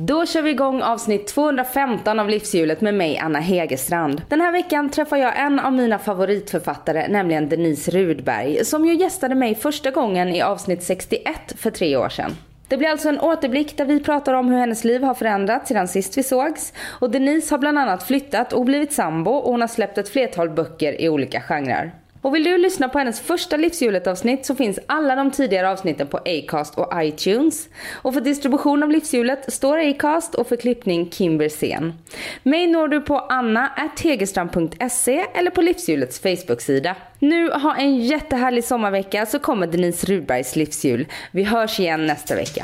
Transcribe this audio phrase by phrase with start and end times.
[0.00, 4.22] Då kör vi igång avsnitt 215 av Livshjulet med mig Anna Hegerstrand.
[4.28, 9.34] Den här veckan träffar jag en av mina favoritförfattare, nämligen Denise Rudberg, som ju gästade
[9.34, 12.36] mig första gången i avsnitt 61 för tre år sedan.
[12.68, 15.88] Det blir alltså en återblick där vi pratar om hur hennes liv har förändrats sedan
[15.88, 16.72] sist vi sågs.
[16.86, 20.50] Och Denise har bland annat flyttat och blivit sambo och hon har släppt ett flertal
[20.50, 21.92] böcker i olika genrer.
[22.22, 26.18] Och vill du lyssna på hennes första Livshjulet-avsnitt så finns alla de tidigare avsnitten på
[26.18, 27.68] Acast och iTunes.
[27.92, 31.94] Och för distribution av Livshjulet står Acast och för klippning Kim Bersén.
[32.42, 36.96] Mig når du på anna.tegerstrand.se eller på Livshjulets Facebook-sida.
[37.18, 41.06] Nu ha en jättehärlig sommarvecka så kommer Denise Rudbergs livshjul.
[41.30, 42.62] Vi hörs igen nästa vecka.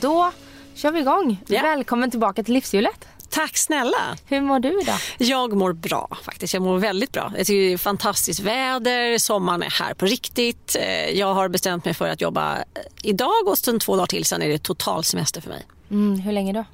[0.00, 0.32] Då
[0.74, 1.42] kör vi igång.
[1.46, 1.62] Ja.
[1.62, 3.08] Välkommen tillbaka till livshjulet.
[3.28, 4.16] Tack snälla.
[4.26, 4.98] Hur mår du idag?
[5.18, 6.54] Jag mår bra faktiskt.
[6.54, 7.32] Jag mår väldigt bra.
[7.36, 10.76] Jag tycker det är fantastiskt väder, sommaren är här på riktigt.
[10.80, 12.62] Eh, Jag har bestämt mig för att jobba eh,
[13.02, 15.66] idag och sen två dagar till sen är det total semester för mig.
[15.90, 16.64] Mm, hur länge då?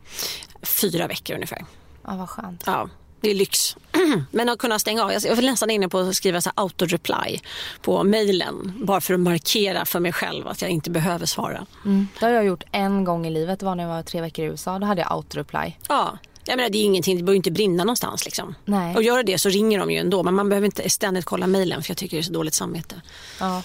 [0.63, 1.65] Fyra veckor ungefär.
[2.07, 2.63] Ja, vad skönt.
[2.67, 2.89] Ja,
[3.27, 3.77] det är lyx.
[4.31, 5.13] Men att kunna stänga av.
[5.13, 7.41] Jag var nästan inne på att skriva så auto-reply
[7.83, 11.67] på mejlen bara för att markera för mig själv att jag inte behöver svara.
[11.85, 12.09] Mm.
[12.21, 13.61] Det har jag gjort en gång i livet.
[13.61, 14.79] Det var när jag var tre veckor i USA.
[14.79, 15.73] Då hade jag autoreply.
[15.89, 18.25] Ja, jag menar, det är ingenting, det behöver inte brinna någonstans.
[18.25, 18.55] Liksom.
[18.65, 18.97] Nej.
[18.97, 20.23] Och gör det så ringer de ju ändå.
[20.23, 23.03] Men man behöver inte ständigt kolla mejlen för jag tycker det är så dåligt samvete.
[23.41, 23.63] Ja.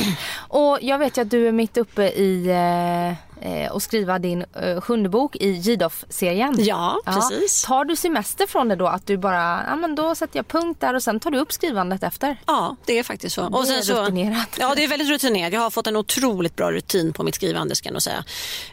[0.38, 4.44] Och jag vet ju att du är mitt uppe i eh, eh, att skriva din
[4.54, 6.54] eh, sjunde bok i Jidoff-serien.
[6.58, 7.62] Ja, precis.
[7.62, 8.86] Tar du semester från det då?
[8.86, 11.52] Att du bara, ja men då sätter jag punkt där och sen tar du upp
[11.52, 12.36] skrivandet efter?
[12.46, 13.48] Ja, det är faktiskt så.
[13.48, 14.48] Det är rutinerat.
[14.58, 15.52] Ja, det är väldigt rutinerat.
[15.52, 18.24] Jag har fått en otroligt bra rutin på mitt skrivande ska jag nog säga.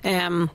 [0.02, 0.50] Ehm,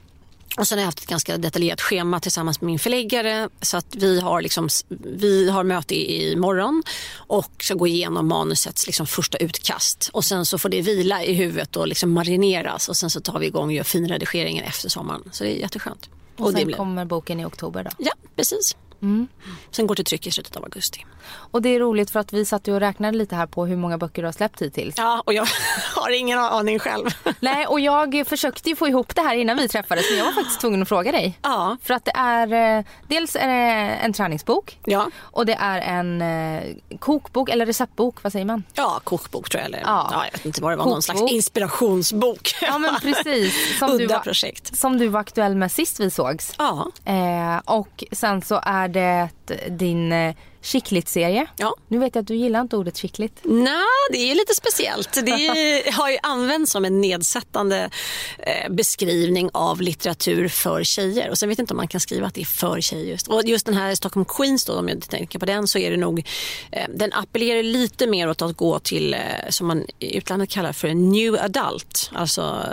[0.57, 3.95] och sen har jag haft ett ganska detaljerat schema tillsammans med min förläggare så att
[3.95, 4.69] vi har, liksom,
[5.05, 6.83] vi har möte i morgon
[7.15, 11.35] och ska gå igenom manusets liksom första utkast och sen så får det vila i
[11.35, 15.23] huvudet och liksom marineras och sen så tar vi igång och gör finredigeringen efter sommaren.
[15.33, 16.09] Så det är jätteskönt.
[16.37, 17.91] Och, det sen kommer boken i oktober då.
[17.99, 18.77] Ja, precis.
[19.03, 19.29] Mm.
[19.71, 21.07] Sen går till tryck i slutet av augusti.
[21.33, 23.99] Och det är roligt för att vi satt och räknade lite här på hur många
[23.99, 24.95] böcker du har släppt hittills.
[24.99, 25.47] Ja, och jag
[25.97, 27.07] har ingen aning själv.
[27.41, 30.33] Nej, och jag försökte ju få ihop det här innan vi träffades men jag var
[30.33, 31.39] faktiskt tvungen att fråga dig.
[31.43, 33.55] Ja, För att det är, eh, dels är det
[33.95, 35.11] en träningsbok ja.
[35.21, 36.63] och det är en eh,
[36.99, 38.63] kokbok eller receptbok, vad säger man?
[38.75, 39.67] Ja, kokbok tror jag.
[39.67, 40.09] Eller, Ja.
[40.13, 40.25] ja.
[40.25, 40.85] jag vet inte vad det var.
[40.85, 41.35] Någon slags Kokbok.
[41.37, 42.55] inspirationsbok.
[42.63, 43.79] Ja men precis.
[43.79, 44.77] Som du, Udda var, projekt.
[44.77, 46.55] som du var aktuell med sist vi sågs.
[46.59, 49.31] Ja, Eh, och sen så är det
[49.79, 51.47] din eh, chicklit-serie.
[51.57, 51.75] ja.
[51.89, 53.41] Nu vet jag att du gillar inte ordet chicklit.
[53.43, 55.13] Nej, det är lite speciellt.
[55.13, 57.91] Det har ju använts som en nedsättande
[58.39, 61.31] eh, beskrivning av litteratur för tjejer.
[61.31, 63.05] Och sen vet jag inte om man kan skriva att det är för tjejer.
[63.05, 63.29] Just.
[63.29, 65.97] Och just den här Stockholm Queens, då, om jag tänker på den, så är det
[65.97, 66.27] nog...
[66.73, 70.73] Eh, den appellerar lite mer åt att gå till, eh, som man i utlandet kallar
[70.73, 72.11] för en new adult.
[72.15, 72.67] Alltså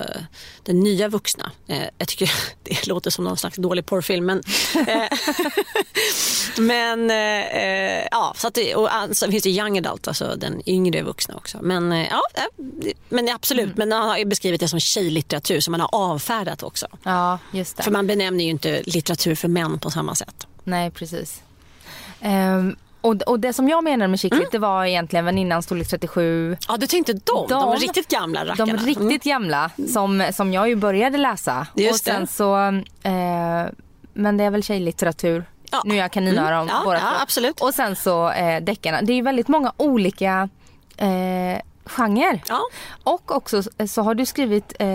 [0.64, 1.52] den nya vuxna.
[1.98, 2.32] Jag tycker
[2.64, 4.44] det låter som någon slags dålig porrfilm, men...
[6.58, 7.12] Men
[8.12, 11.58] ja, så att det, och sen finns det young adult, alltså den yngre vuxna också.
[11.62, 15.72] Men eh, ja, eh, men absolut, men han har ju beskrivit det som tjejlitteratur som
[15.72, 16.88] man har avfärdat också.
[17.04, 17.84] Ja, just det.
[17.84, 20.48] För man benämner ju inte litteratur för män på samma sätt.
[20.64, 21.42] Nej, precis.
[22.22, 24.50] Ehm, och, och det som jag menar med chicklit Mm.
[24.52, 26.58] det var egentligen väninnan storlek 37.
[26.68, 28.74] Ja, du tänkte de, de, De- riktigt gamla rackarna.
[28.74, 29.42] De riktigt Mm.
[29.42, 31.68] gamla som, som jag ju började läsa.
[31.76, 32.28] Just och sen det.
[32.28, 32.58] så,
[33.10, 33.66] eh,
[34.14, 35.46] men det är väl tjejlitteratur.
[35.72, 35.82] Ja.
[35.86, 36.68] Nu är jag kaninöron Mm.
[36.76, 37.22] Ja, båda ja, två.
[37.24, 37.62] absolut.
[37.62, 39.02] Och sen så eh, deckarna.
[39.02, 40.50] Det är ju väldigt många olika
[40.98, 42.42] eh, genrer.
[42.48, 42.60] Ja.
[43.04, 44.88] Och också så har du skrivit, eh,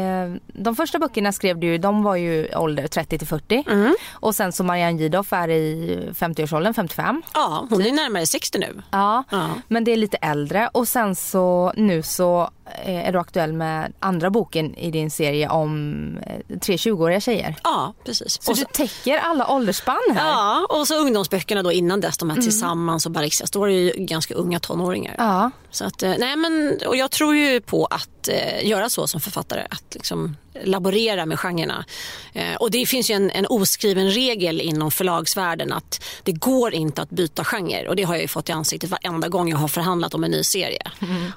[0.47, 3.65] de första böckerna skrev du, de var ju ålder 30 till 40.
[3.71, 3.95] Mm.
[4.13, 7.23] Och sen så Marianne Gidoff är i 50-årsåldern, 55.
[7.35, 8.83] ja, hon är närmare 60 nu.
[8.91, 9.49] Ja, Ja.
[9.69, 14.31] men det är lite äldre och sen så nu så är du aktuell med andra
[14.31, 17.57] boken i din serie om eh, tre 20-åriga tjejer.
[17.65, 18.43] Ja, precis.
[18.43, 20.31] Så Och du täcker alla åldersspann här.
[20.31, 23.75] Ja, och så ungdomsböckerna då innan dess, de här Tillsammans och Barixas, då var det
[23.75, 25.15] ju ganska unga tonåringar.
[25.19, 25.51] Ja.
[25.71, 29.21] Så att, eh, nej men, och jag tror ju på att eh, göra så som
[29.21, 31.85] författare, att liksom laborera med genrerna.
[32.33, 37.03] Eh, och det finns ju en, en oskriven regel inom förlagsvärlden att det går inte
[37.03, 39.69] att byta genre och det har jag ju fått i ansiktet varenda gång jag har
[39.69, 40.83] förhandlat om en ny serie.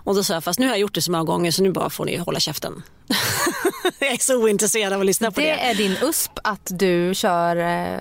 [0.03, 1.71] Och då sa jag, fast nu har jag gjort det så många gånger så nu
[1.71, 2.83] bara får ni hålla käften.
[3.99, 5.45] jag är så ointresserad av att lyssna på det.
[5.45, 7.99] Det är din USP att du kör eh,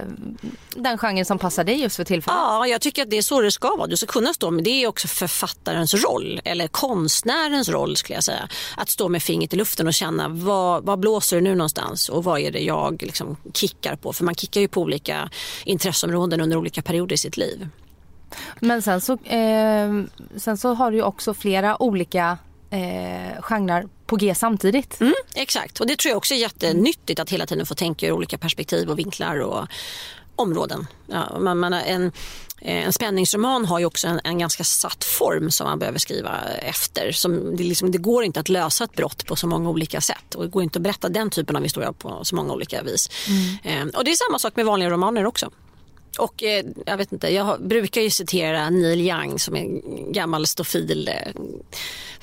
[0.77, 2.39] den genren som passar dig just för tillfället?
[2.41, 3.87] Ja, jag tycker att det är så det ska vara.
[3.87, 8.25] Du ska kunna stå, men det är också författarens roll, eller konstnärens roll skulle jag
[8.25, 8.49] säga.
[8.77, 12.25] Att stå med fingret i luften och känna vad, vad blåser det nu någonstans och
[12.25, 14.13] vad är det jag liksom kickar på?
[14.13, 15.31] För man kickar ju på olika
[15.65, 17.69] intresseområden under olika perioder i sitt liv.
[18.61, 19.91] Men sen så, eh,
[20.37, 22.39] sen så har du ju också flera olika
[22.71, 25.01] eh, genrer på G samtidigt.
[25.01, 28.13] Mm, exakt, och det tror jag också är jättenyttigt att hela tiden få tänka ur
[28.13, 29.69] olika perspektiv och vinklar och
[30.37, 30.87] områden.
[31.07, 32.13] Ja, man, man en,
[32.61, 37.13] en spänningsroman har ju också en, en, ganska satt form som man behöver skriva efter.
[37.13, 40.35] Som det, liksom, det, går inte att lösa ett brott på så många olika sätt
[40.35, 43.11] och det går inte att berätta den typen av historia på så många olika vis.
[43.29, 43.89] Mm.
[43.89, 45.51] Eh, och det är samma sak med vanliga romaner också.
[46.19, 50.47] Och eh, jag vet inte, jag brukar ju citera Neil Young som är en gammal
[50.47, 51.33] stofil eh,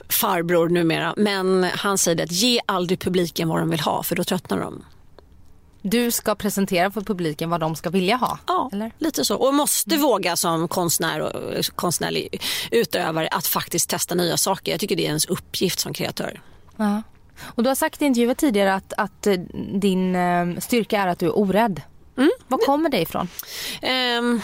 [0.10, 1.13] farbror numera.
[1.18, 4.84] Men han säger att ge aldrig publiken vad de vill ha för då tröttnar de.
[5.81, 8.39] Du ska presentera för publiken vad de ska vilja ha?
[8.48, 8.92] Ja, eller?
[8.98, 9.36] lite så.
[9.36, 10.07] Och måste mm.
[10.07, 12.42] våga som konstnär och konstnärlig
[12.72, 14.72] utövare att faktiskt testa nya saker.
[14.72, 16.42] Jag tycker det är ens uppgift som kreatör.
[16.78, 17.01] Ja.
[17.42, 19.33] Och du har sagt i intervjuer tidigare att, att eh,
[19.74, 21.81] din eh, styrka är att du är orädd.
[22.18, 22.31] Mm.
[22.48, 23.27] Var kommer det ifrån?
[24.19, 24.42] Um,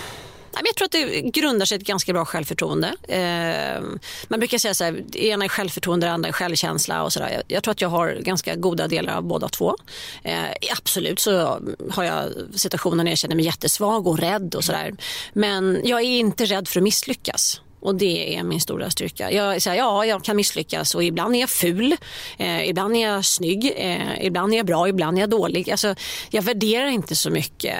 [0.66, 2.96] jag tror att det grundar sig i ett ganska bra självförtroende.
[3.08, 3.82] Eh,
[4.28, 7.30] man brukar säga så här, det ena är självförtroende, det andra är självkänsla och sådär.
[7.30, 9.76] Jag, jag, tror att jag har ganska goda delar av båda två.
[10.24, 10.44] Eh,
[10.78, 11.60] absolut så
[11.92, 14.96] har jag situationer när jag känner mig jättesvag och rädd och sådär.
[15.34, 17.62] Men jag är inte rädd för att misslyckas.
[17.80, 19.32] Och det är min stora styrka.
[19.32, 21.96] Jag, så här, ja, jag kan misslyckas och ibland är jag ful,
[22.38, 25.72] eh, ibland är jag snygg, eh, ibland är jag bra, ibland är jag dålig.
[25.72, 25.96] Alltså,
[26.30, 27.78] jag värderar inte så mycket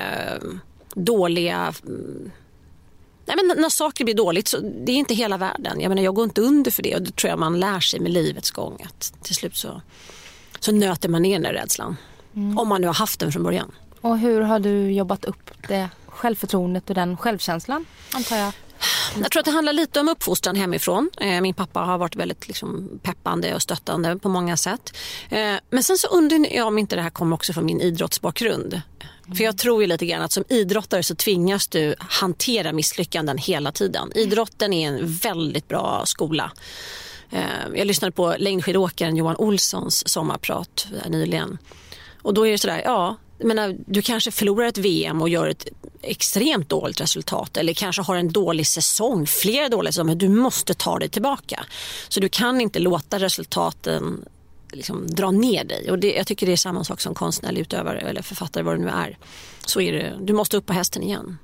[0.96, 2.32] dåliga mm,
[3.28, 5.80] Nej, men när saker blir dåligt så det är inte hela världen.
[5.80, 8.00] Jag, menar, jag går inte under för det och det tror jag man lär sig
[8.00, 8.86] med livets gång.
[8.86, 9.82] Att till slut så,
[10.60, 11.98] så nöter man ner den rädslan.
[12.36, 12.58] Mm.
[12.58, 13.72] Om man nu har haft den från början.
[14.02, 18.54] Och hur har du jobbat upp det självförtroendet och den självkänslan antar jag?
[19.22, 21.10] Jag tror att det handlar lite om uppfostran hemifrån.
[21.22, 24.98] Eh, min pappa har varit väldigt liksom peppande och stöttande på många sätt.
[25.30, 28.82] Eh, men sen så undrar jag om inte det här kommer också från min idrottsbakgrund.
[29.38, 33.72] För jag tror ju lite grann att som idrottare så tvingas du hantera misslyckanden hela
[33.72, 34.12] tiden.
[34.16, 36.52] Idrotten är en väldigt bra skola.
[37.32, 37.40] Eh,
[37.76, 41.58] jag lyssnade på längdskidåkaren Johan Olssons sommarprat nyligen.
[42.22, 45.68] Och då är det sådär, ja, menar, du kanske förlorar ett VM och gör ett
[46.02, 50.74] extremt dåligt resultat eller kanske har en dålig säsong, flera dåliga säsonger, men du måste
[50.74, 51.66] ta dig tillbaka.
[52.10, 54.26] Så du kan inte låta resultaten
[54.72, 55.92] liksom dra ner dig.
[55.92, 58.84] Och det, jag tycker det är samma sak som konstnärlig utövare eller författare, vad det
[58.84, 59.18] nu är.
[59.66, 61.38] Så är det, du måste upp på hästen igen.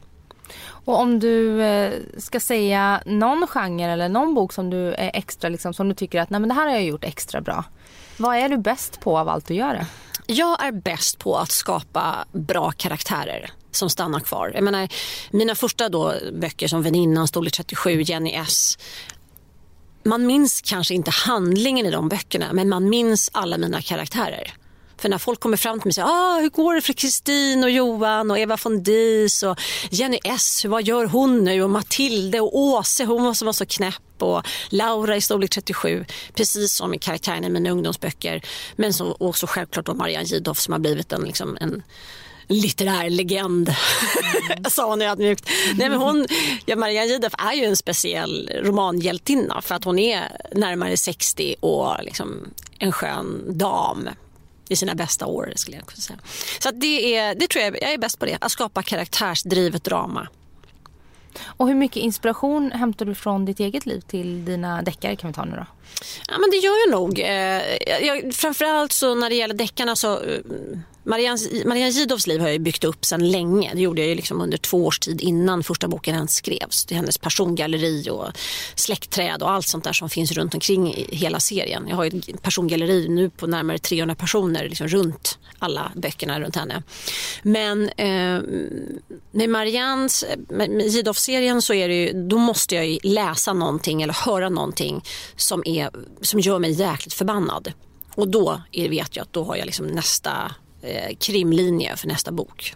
[0.65, 5.49] Och om du eh, ska säga någon genre eller någon bok som du är extra
[5.49, 7.63] liksom, som du tycker att Nej, men det här har jag gjort extra bra.
[8.17, 9.85] Vad är du bäst på av allt du gör?
[10.25, 14.51] Jag är bäst på att skapa bra karaktärer som stannar kvar.
[14.55, 14.89] Jag menar,
[15.31, 18.77] mina första då böcker som Väninnan, Storlek 37, Jenny S.
[20.03, 24.53] Man minns kanske inte handlingen i de böckerna men man minns alla mina karaktärer.
[25.03, 27.63] För när folk kommer fram till mig och säger ah, hur går det för Kristin
[27.63, 29.59] och Johan och Eva von Dies och
[29.89, 34.21] Jenny S, vad gör hon nu och Matilde och Åse, hon som var så knäpp
[34.21, 38.41] och Laura i storlek 37, precis som i karaktären i mina ungdomsböcker.
[38.75, 41.83] Men så, också självklart då Marianne Jidhoff som har blivit en, liksom, en
[42.47, 43.75] litterär legend,
[44.51, 44.63] mm.
[44.69, 45.49] sa hon ödmjukt.
[45.75, 46.25] Nej, men hon,
[46.65, 51.95] ja, Marianne Jidhoff är ju en speciell romanhjältinna för att hon är närmare 60 och
[52.03, 54.09] liksom en skön dam
[54.69, 56.19] i sina bästa år skulle jag kunna säga.
[56.59, 60.27] Så det, är, det tror jag, jag är bäst på det, att skapa karaktärsdrivet drama.
[61.45, 65.33] Och hur mycket inspiration hämtar du från ditt eget liv till dina deckare kan vi
[65.33, 65.65] ta nu då?
[66.27, 67.19] Ja men det gör jag nog.
[67.19, 70.39] Eh, jag, framförallt så när det gäller deckarna så eh,
[71.03, 73.71] Marianne, Marianne Gidows liv har jag byggt upp sedan länge.
[73.73, 76.85] Det gjorde jag liksom under två års tid innan första boken ens skrevs.
[76.85, 78.27] Det är hennes persongalleri och
[78.75, 81.85] släktträd och allt sånt där som finns runt omkring i hela serien.
[81.89, 86.83] Jag har ett persongalleri nu på närmare 300 personer liksom runt alla böckerna runt henne.
[87.43, 88.41] Men eh,
[89.31, 94.49] med Mariannes, med Gidoff-serien så är det ju, då måste jag läsa någonting eller höra
[94.49, 95.03] någonting
[95.35, 95.89] som, är,
[96.21, 97.73] som gör mig jäkligt förbannad.
[98.15, 100.51] Och då vet jag att då har jag liksom nästa
[100.83, 102.75] eh, krimlinje för nästa bok.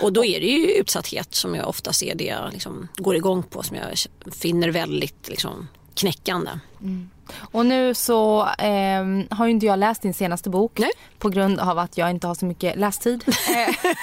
[0.00, 3.42] Och då är det ju utsatthet som jag ofta ser det jag liksom går igång
[3.42, 3.98] på som jag
[4.32, 6.50] finner väldigt liksom, knäckande.
[6.84, 7.10] Mm.
[7.36, 10.90] Och nu så eh, har ju inte jag läst din senaste bok Nej.
[11.18, 13.24] på grund av att jag inte har så mycket lästid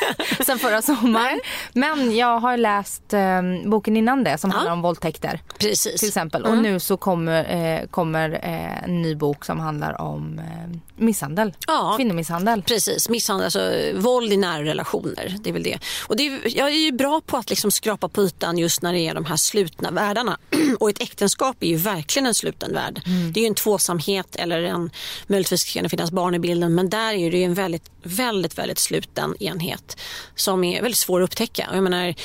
[0.46, 1.40] sen förra sommaren.
[1.74, 4.56] Men jag har läst eh, boken innan det som ja.
[4.56, 5.42] handlar om våldtäkter.
[5.58, 6.00] Precis.
[6.00, 6.46] Till exempel.
[6.46, 6.58] Mm.
[6.58, 11.54] Och nu så kommer, eh, kommer eh, en ny bok som handlar om eh, misshandel.
[11.68, 11.94] Ja.
[11.98, 12.62] Kvinnomisshandel.
[12.62, 15.36] Precis, misshandel, alltså våld i nära relationer.
[15.40, 15.80] Det är väl det.
[16.08, 18.94] Och det är, jag är ju bra på att liksom skrapa på ytan just när
[18.94, 20.38] det är de här slutna världarna.
[20.80, 23.01] Och ett äktenskap är ju verkligen en sluten värld.
[23.06, 23.34] Mm.
[23.34, 24.90] Det är ju en tvåsamhet eller en,
[25.28, 28.58] möjligtvis kan det finnas barn i bilden men där är det ju en väldigt, väldigt,
[28.58, 29.98] väldigt sluten enhet
[30.36, 31.70] som är väldigt svår att upptäcka.
[31.74, 32.16] Jag menar,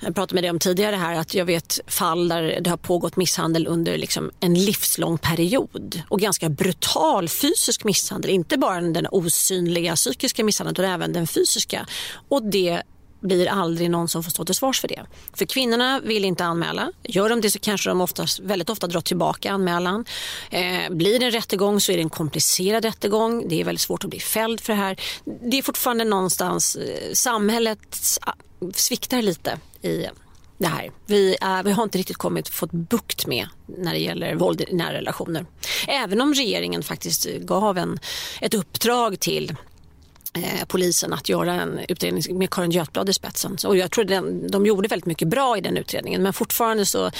[0.00, 3.16] jag pratade med dig om tidigare här att jag vet fall där det har pågått
[3.16, 8.30] misshandel under liksom en livslång period och ganska brutal fysisk misshandel.
[8.30, 11.86] Inte bara den osynliga psykiska misshandeln utan även den fysiska.
[12.28, 12.82] Och det
[13.24, 15.02] blir aldrig någon som får stå till svars för det.
[15.32, 16.92] För kvinnorna vill inte anmäla.
[17.02, 20.04] Gör de det så kanske de oftast, väldigt ofta drar tillbaka anmälan.
[20.50, 23.48] Eh, blir det en rättegång så är det en komplicerad rättegång.
[23.48, 25.00] Det är väldigt svårt att bli fälld för det här.
[25.50, 28.32] Det är fortfarande någonstans, eh, samhället ah,
[28.74, 30.06] sviktar lite i
[30.58, 30.90] det här.
[31.06, 34.74] Vi, är, vi har inte riktigt kommit fått bukt med när det gäller våld i
[34.74, 35.46] nära relationer.
[35.88, 37.98] Även om regeringen faktiskt gav en,
[38.40, 39.56] ett uppdrag till
[40.66, 43.56] polisen att göra en utredning med Karin Götblad i spetsen.
[43.66, 47.10] Och jag tror den, de gjorde väldigt mycket bra i den utredningen men fortfarande så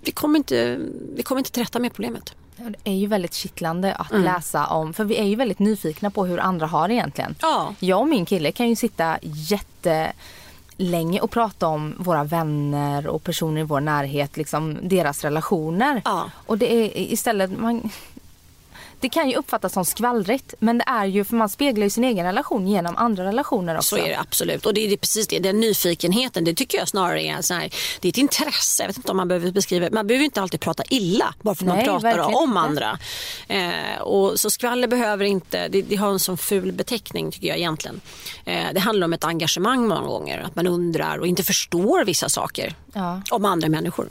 [0.00, 0.78] vi kommer inte,
[1.16, 2.34] vi kommer inte till rätta med problemet.
[2.56, 4.24] Det är ju väldigt kittlande att mm.
[4.24, 7.34] läsa om, för vi är ju väldigt nyfikna på hur andra har det egentligen.
[7.40, 7.74] Ja.
[7.78, 10.12] Jag och min kille kan ju sitta jätte
[10.76, 16.02] länge och prata om våra vänner och personer i vår närhet, liksom deras relationer.
[16.04, 16.30] Ja.
[16.46, 17.90] Och det är istället, man,
[19.02, 22.04] det kan ju uppfattas som skvallrigt men det är ju för man speglar ju sin
[22.04, 23.96] egen relation genom andra relationer också.
[23.96, 25.38] Så är det absolut och det är precis det.
[25.38, 28.82] Den nyfikenheten det tycker jag snarare är så här, det är ett intresse.
[28.82, 31.64] Jag vet inte om man behöver beskriva Man behöver inte alltid prata illa bara för
[31.64, 32.60] att man pratar om inte.
[32.60, 32.98] andra.
[33.48, 37.58] Eh, och så skvaller behöver inte, det, det, har en sån ful beteckning tycker jag
[37.58, 38.00] egentligen.
[38.44, 40.38] Eh, det handlar om ett engagemang många gånger.
[40.38, 43.22] Att man undrar och inte förstår vissa saker ja.
[43.30, 44.08] om andra människor.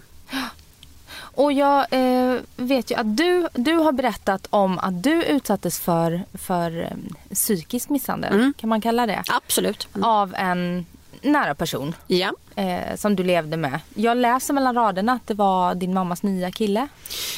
[1.35, 6.23] Och jag eh, vet ju att du, du har berättat om att du utsattes för,
[6.33, 8.53] för um, psykisk misshandel, mm.
[8.57, 9.23] kan man kalla det?
[9.27, 9.87] Absolut.
[9.93, 10.03] Mm.
[10.03, 10.85] Av en
[11.21, 12.33] nära person ja.
[12.55, 13.79] eh, som du levde med.
[13.93, 16.87] Jag läser mellan raderna att det var din mammas nya kille.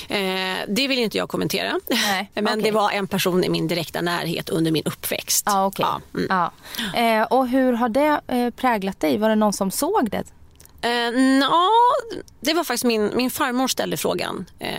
[0.09, 0.19] Eh,
[0.67, 1.79] det vill inte jag kommentera.
[1.89, 2.61] Nej, Men okay.
[2.61, 5.43] det var en person i min direkta närhet under min uppväxt.
[5.47, 5.85] Ah, okay.
[5.85, 6.27] ja, mm.
[6.29, 6.49] ah.
[6.97, 9.17] eh, och hur har det eh, präglat dig?
[9.17, 10.23] Var det någon som såg det?
[10.83, 11.69] Eh, no,
[12.41, 14.45] det var faktiskt min, min farmor ställde frågan.
[14.59, 14.75] Eh,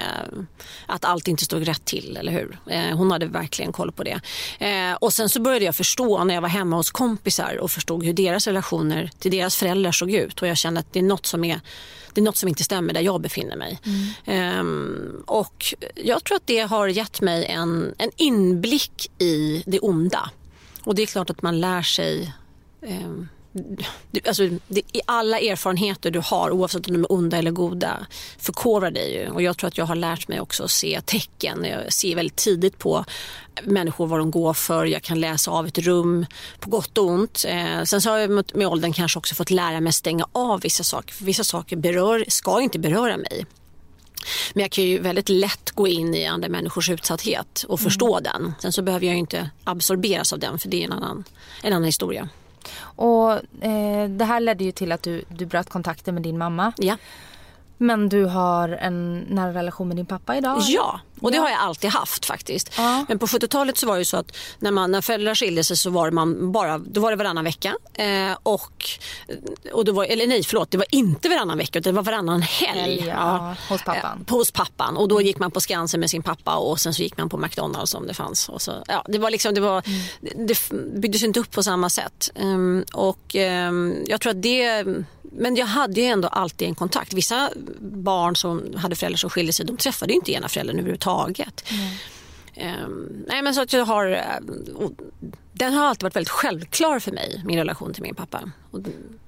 [0.87, 2.59] att allt inte stod rätt till, eller hur?
[2.67, 4.21] Eh, hon hade verkligen koll på det.
[4.59, 8.05] Eh, och sen så började jag förstå när jag var hemma hos kompisar och förstod
[8.05, 10.43] hur deras relationer till deras föräldrar såg ut.
[10.43, 11.61] Och jag kände att det är något som, är,
[12.13, 13.81] det är något som inte stämmer där jag befinner mig.
[13.85, 14.07] Mm.
[14.25, 20.31] Ehm, och jag tror att det har gett mig en, en inblick i det onda.
[20.85, 22.35] Och det är klart att man lär sig
[23.55, 23.77] ehm,
[24.27, 28.07] alltså, det, alla erfarenheter du har oavsett om de är onda eller goda
[28.39, 29.29] förkovrar dig ju.
[29.29, 31.65] Och jag tror att jag har lärt mig också att se tecken.
[31.65, 33.05] Jag ser väldigt tidigt på
[33.63, 34.85] människor vad de går för.
[34.85, 36.27] Jag kan läsa av ett rum
[36.61, 37.45] på gott och ont.
[37.49, 40.27] Eh, sen så har jag med, med åldern kanske också fått lära mig att stänga
[40.33, 41.15] av vissa saker.
[41.15, 43.47] För vissa saker berör, ska inte beröra mig.
[44.55, 48.23] Men jag kan ju väldigt lätt gå in i andra människors utsatthet och förstå mm.
[48.23, 48.55] den.
[48.61, 51.25] Sen så behöver jag inte absorberas av den för det är en annan,
[51.63, 52.29] en annan historia.
[52.81, 53.33] Och
[53.65, 56.73] eh, Det här ledde ju till att du, du bröt kontakten med din mamma.
[56.77, 56.97] Ja.
[57.85, 60.61] Men du har en nära relation med din pappa idag?
[60.61, 61.43] Ja, och det ja.
[61.43, 62.71] har jag alltid haft faktiskt.
[62.77, 63.05] Ja.
[63.09, 65.91] Men på 70-talet så var det så att när, man, när föräldrar skilde sig så
[65.91, 67.77] var man bara, då var det varannan vecka.
[67.95, 68.85] Eh, och,
[69.73, 72.43] och då var, eller nej förlåt, det var inte varannan vecka utan det var varannan
[72.43, 73.05] helg.
[73.07, 74.25] Ja, hos pappan.
[74.29, 74.97] Eh, hos pappan.
[74.97, 77.37] Och då gick man på Skansen med sin pappa och sen så gick man på
[77.37, 78.49] McDonalds om det fanns.
[78.49, 80.47] Och så, ja, det, var liksom, det, var, mm.
[80.47, 82.31] det byggdes inte upp på samma sätt.
[82.35, 84.85] Um, och um, jag tror att det
[85.37, 87.13] men jag hade ju ändå alltid en kontakt.
[87.13, 87.51] Vissa
[87.81, 91.65] barn som hade föräldrar som skilde sig de träffade inte ena föräldern överhuvudtaget.
[91.71, 91.91] Mm.
[92.57, 94.91] Um, nej, men så att jag har, uh,
[95.53, 98.41] den har alltid varit väldigt självklar för mig, min relation till min pappa.
[98.71, 98.81] Och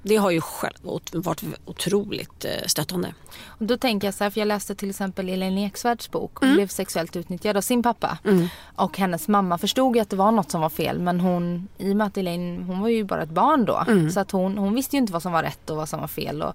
[0.02, 0.76] det har ju själv,
[1.12, 3.14] varit otroligt uh, stöttande.
[3.47, 6.30] Och då tänker jag så här, för jag läste till exempel Elaine Eksvärds bok.
[6.35, 6.56] Hon mm.
[6.56, 8.18] blev sexuellt utnyttjad av sin pappa.
[8.25, 8.49] Mm.
[8.76, 10.99] Och hennes mamma förstod att det var något som var fel.
[10.99, 13.85] Men hon, i och med att Elaine, hon var ju bara ett barn då.
[13.88, 14.11] Mm.
[14.11, 16.09] Så att hon, hon visste ju inte vad som var rätt och vad som var
[16.09, 16.42] fel.
[16.42, 16.54] Och,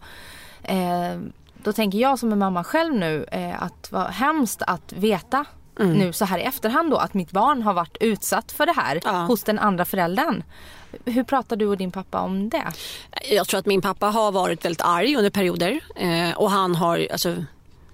[0.70, 1.20] eh,
[1.64, 5.46] då tänker jag som en mamma själv nu eh, att vad hemskt att veta
[5.82, 5.98] mm.
[5.98, 9.02] nu så här i efterhand då att mitt barn har varit utsatt för det här
[9.04, 9.12] ja.
[9.12, 10.44] hos den andra föräldern.
[11.06, 12.72] Hur pratar du och din pappa om det?
[13.32, 17.08] Jag tror att min pappa har varit väldigt arg under perioder eh, och han har
[17.12, 17.36] alltså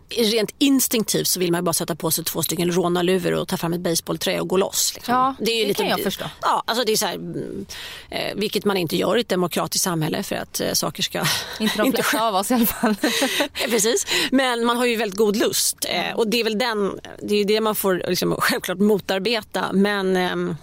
[0.09, 3.73] rent instinktivt så vill man bara sätta på sig två stycken rånarluvor och ta fram
[3.73, 4.91] ett baseballträ och gå loss.
[4.95, 5.13] Liksom.
[5.13, 6.25] Ja, det, är det lite, kan jag förstå.
[6.41, 7.65] Ja, alltså det är så här, mm,
[8.09, 11.23] eh, vilket man inte gör i ett demokratiskt samhälle för att eh, saker ska...
[11.59, 12.95] Inte de flesta av oss i alla fall.
[13.69, 17.35] Precis, men man har ju väldigt god lust eh, och det är väl den, det
[17.35, 20.55] är det man får liksom, självklart motarbeta men eh,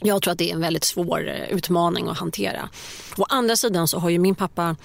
[0.00, 2.68] jag tror att det är en väldigt svår utmaning att hantera.
[3.16, 4.76] Å andra sidan så har ju min pappa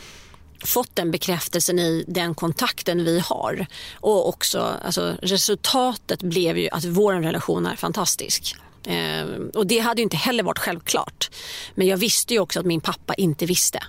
[0.66, 3.66] fått den bekräftelsen i den kontakten vi har.
[3.96, 8.56] Och också, alltså, resultatet blev ju att vår relation är fantastisk.
[8.84, 11.30] Eh, och det hade ju inte heller varit självklart.
[11.76, 13.80] Men jag visste ju också att min pappa inte visste.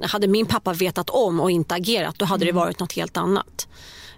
[0.00, 2.62] Hade min pappa vetat om och inte agerat då hade det mm.
[2.62, 3.68] varit något helt annat.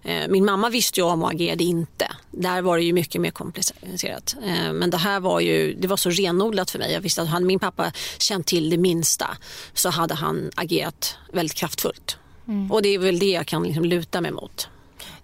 [0.02, 2.08] Eh, min mamma visste ju om och agerade inte.
[2.38, 4.36] Där var det ju mycket mer komplicerat.
[4.42, 6.92] Eh, men det här var ju det var så renodlat för mig.
[6.92, 9.36] Jag visste att hade min pappa känt till det minsta
[9.74, 12.18] så hade han agerat väldigt kraftfullt.
[12.48, 12.72] Mm.
[12.72, 14.68] Och det är väl det jag kan liksom luta mig mot.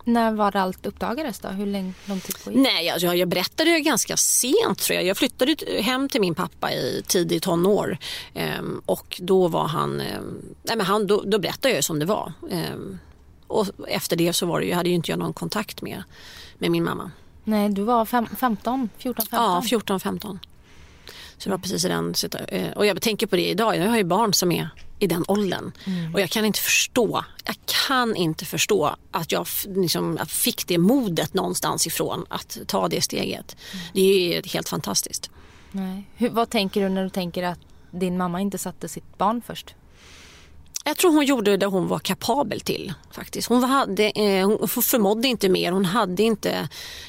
[0.05, 1.49] När var det allt uppdagades då?
[1.49, 5.05] Hur lång, lång tid pågick Nej, alltså, jag berättade det ganska sent tror jag.
[5.05, 7.99] Jag flyttade hem till min pappa i tidig tonår.
[8.35, 12.07] Ehm, och då var han, ehm, nej men han, då, då berättade jag som det
[12.07, 12.33] var.
[12.51, 12.99] Ehm,
[13.59, 16.03] och efter det så var det, hade ju inte jag någon kontakt med,
[16.59, 17.11] med min mamma.
[17.45, 19.55] Nej, du var fem, 15, 14, 15?
[19.55, 20.39] Ja, 14, 15.
[21.39, 22.15] Så det var precis i den
[22.49, 23.77] eh, Och jag tänker på det idag.
[23.77, 24.69] Jag har ju barn som är
[24.99, 25.73] i den åldern.
[25.85, 26.15] Mm.
[26.15, 27.57] Och jag kan inte förstå, jag
[27.89, 33.57] kan inte förstå att jag liksom, fick det modet någonstans ifrån att ta det steget.
[33.73, 33.87] Mm.
[33.93, 35.31] Det är helt fantastiskt.
[35.71, 36.09] Nej.
[36.17, 37.59] Hur, vad tänker du när du tänker att
[37.91, 39.75] din mamma inte satte sitt barn först?
[40.85, 42.93] Jag tror hon gjorde det hon var kapabel till.
[43.11, 43.49] faktiskt.
[43.49, 45.73] Hon, hade, eh, hon förmådde inte mer.
[45.73, 46.69] Hon hade inte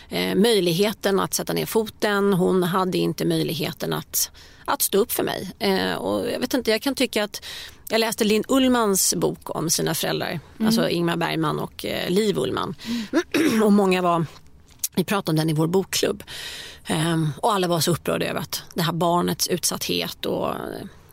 [0.10, 2.34] eh, möjligheten att sätta ner foten.
[2.34, 4.32] Hon hade inte möjligheten att,
[4.66, 5.52] att stå upp för mig.
[5.60, 7.46] Eh, och jag, vet inte, jag kan tycka att
[7.90, 10.30] jag läste Linn Ullmans bok om sina föräldrar.
[10.30, 10.68] Mm.
[10.68, 12.76] Alltså Ingmar Bergman och eh, Liv Ullman.
[12.86, 13.64] Mm.
[13.64, 14.26] och många var
[14.96, 16.24] vi pratade om den i vår bokklubb.
[16.90, 20.56] Um, och alla var så upprörda över att det här barnets utsatthet och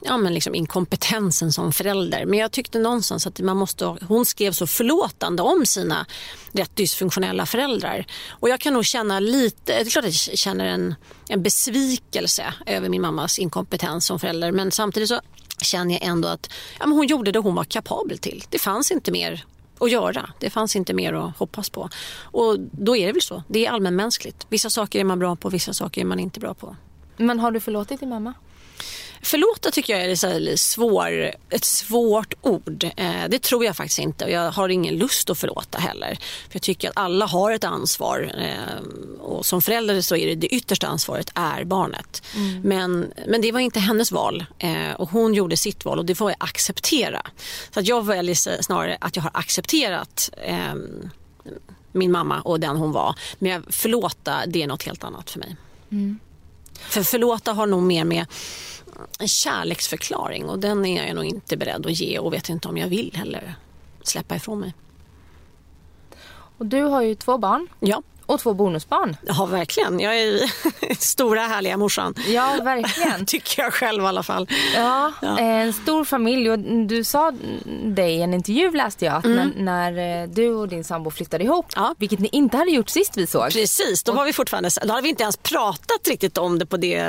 [0.03, 2.27] ja, men liksom inkompetensen som förälder.
[2.27, 6.07] Men jag tyckte någonstans att man måste, hon skrev så förlåtande om sina
[6.53, 8.07] rätt dysfunktionella föräldrar.
[8.29, 10.95] Och jag kan nog känna lite, det är klart att jag känner en,
[11.29, 14.53] en besvikelse över min mammas inkompetens som förälder.
[14.53, 15.21] Men samtidigt så
[15.63, 18.45] känner jag ändå att ja, men hon gjorde det hon var kapabel till.
[18.49, 19.45] Det fanns inte mer
[19.81, 20.31] att göra.
[20.39, 21.89] Det fanns inte mer att hoppas på.
[22.23, 23.43] Och då är det väl så.
[23.49, 24.47] Det är allmänmänskligt.
[24.49, 26.77] Vissa saker är man bra på, vissa saker är man inte bra på.
[27.17, 28.35] Men har du förlåtit din mamma?
[29.23, 32.85] Förlåta tycker jag är så svår, ett svårt ord.
[32.97, 36.19] Eh, det tror jag faktiskt inte och jag har ingen lust att förlåta heller.
[36.21, 40.35] För Jag tycker att alla har ett ansvar eh, och som förälder så är det
[40.35, 42.23] det yttersta ansvaret är barnet.
[42.37, 42.61] Mm.
[42.61, 46.15] Men, men det var inte hennes val eh, och hon gjorde sitt val och det
[46.15, 47.23] får jag acceptera.
[47.75, 50.31] Så att jag väljer snarare att jag har accepterat
[51.93, 53.15] min mamma och den hon var.
[53.39, 55.57] Men förlåta det är något helt annat för mig.
[55.91, 56.19] Mm.
[56.89, 58.27] För förlåta har nog mer med
[59.19, 62.77] en kärleksförklaring och den är jag nog inte beredd att ge och vet inte om
[62.77, 63.55] jag vill heller
[64.03, 64.75] släppa ifrån mig.
[66.59, 67.69] Och du har ju två barn.
[67.81, 68.03] Ja.
[68.31, 69.17] Och två bonusbarn.
[69.27, 70.01] Ja, verkligen.
[70.01, 70.41] Jag är
[70.99, 72.15] stora härliga morsan.
[72.29, 73.27] Ja, verkligen.
[73.27, 74.49] Tycker jag själv i alla fall.
[74.75, 76.51] Ja, ja, en stor familj.
[76.51, 77.33] Och du sa
[77.85, 79.49] det i en intervju läste jag, att mm.
[79.57, 81.95] när, när, eh, du och din sambo flyttade ihop, ja.
[81.99, 83.53] vilket ni inte hade gjort sist vi såg.
[83.53, 86.77] Precis, då var vi fortfarande, då hade vi inte ens pratat riktigt om det på
[86.77, 87.01] det,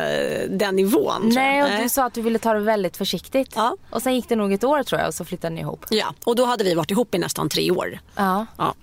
[0.50, 1.32] den nivån.
[1.34, 3.52] Nej, och du sa att du ville ta det väldigt försiktigt.
[3.56, 3.78] Ja.
[3.90, 5.86] Och sen gick det nog ett år tror jag och så flyttade ni ihop.
[5.90, 8.00] Ja, och då hade vi varit ihop i nästan tre år.
[8.16, 8.46] Ja.
[8.58, 8.74] ja.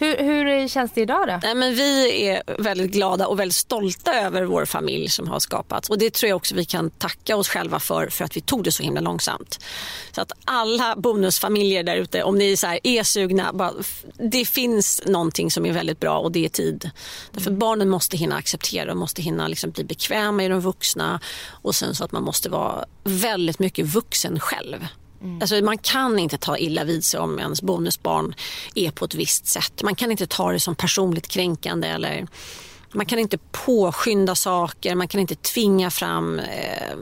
[0.00, 1.40] Hur, hur känns det idag då?
[1.42, 5.90] Nej, men vi är väldigt glada och väldigt stolta över vår familj som har skapats.
[5.90, 8.64] Och det tror jag också vi kan tacka oss själva för, för att vi tog
[8.64, 9.64] det så himla långsamt.
[10.12, 13.72] Så att alla bonusfamiljer där ute, om ni är, så här, är sugna, bara,
[14.30, 16.90] det finns någonting som är väldigt bra och det är tid.
[17.32, 17.58] Därför mm.
[17.58, 21.94] barnen måste hinna acceptera och måste hinna liksom bli bekväma i de vuxna och sen
[21.94, 24.86] så att man måste vara väldigt mycket vuxen själv.
[25.22, 25.40] Mm.
[25.40, 28.34] Alltså, man kan inte ta illa vid sig om ens bonusbarn
[28.74, 29.82] är på ett visst sätt.
[29.82, 32.26] Man kan inte ta det som personligt kränkande eller
[32.92, 36.96] man kan inte påskynda saker, man kan inte tvinga fram eh,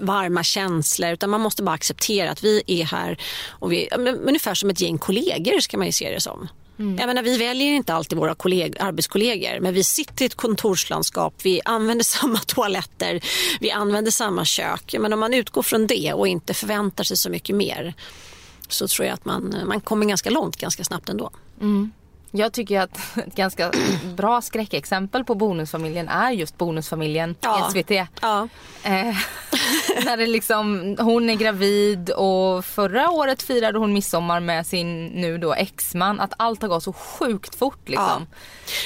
[0.00, 3.88] varma känslor utan man måste bara acceptera att vi är här och vi,
[4.26, 6.48] ungefär som ett gäng kollegor ska man ju se det som.
[6.78, 6.96] Mm.
[6.98, 11.34] Jag menar, vi väljer inte alltid våra kolleg arbetskollegor men vi sitter i ett kontorslandskap,
[11.42, 13.20] vi använder samma toaletter,
[13.60, 14.94] vi använder samma kök.
[14.98, 17.94] Men om man utgår från det och inte förväntar sig så mycket mer
[18.68, 21.30] så tror jag att man, man kommer ganska långt ganska snabbt ändå.
[21.60, 21.90] Mm.
[22.30, 23.72] Jag tycker att ett ganska
[24.16, 27.70] bra skräckexempel på Bonusfamiljen är just Bonusfamiljen Ja.
[27.72, 27.90] SVT.
[28.20, 28.48] Ja.
[28.82, 28.92] Eh,
[30.04, 35.38] när det liksom, hon är gravid och förra året firade hon midsommar med sin nu
[35.38, 36.20] då exman.
[36.20, 38.26] Att allt har gått så sjukt fort liksom.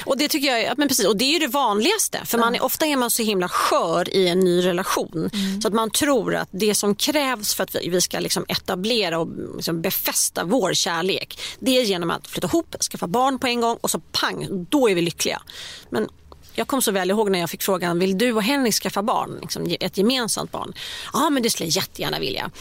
[0.05, 2.19] Och det tycker jag, men precis, och det är ju det vanligaste.
[2.25, 5.29] För man är, ofta är man så himla skör i en ny relation.
[5.61, 9.19] Så att man tror att det som krävs för att vi, vi ska liksom etablera
[9.19, 11.39] och liksom befästa vår kärlek.
[11.59, 14.89] Det är genom att flytta ihop, skaffa barn på en gång och så pang, då
[14.89, 15.41] är vi lyckliga.
[15.89, 16.09] Men
[16.53, 19.37] jag kom så väl ihåg när jag fick frågan, vill du och Henrik skaffa barn?
[19.41, 20.73] Liksom, ett gemensamt barn?
[21.13, 22.51] Ja, men det skulle jag jättegärna vilja.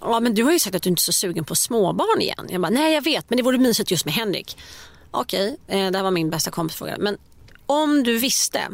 [0.00, 2.46] Ja, men du har ju sagt att du inte är så sugen på småbarn igen.
[2.50, 4.56] Jag bara, nej jag vet, men det vore mysigt just med Henrik.
[5.10, 6.96] Okej, eh, det här var min bästa kompis fråga.
[6.98, 7.18] Men
[7.66, 8.68] om du visste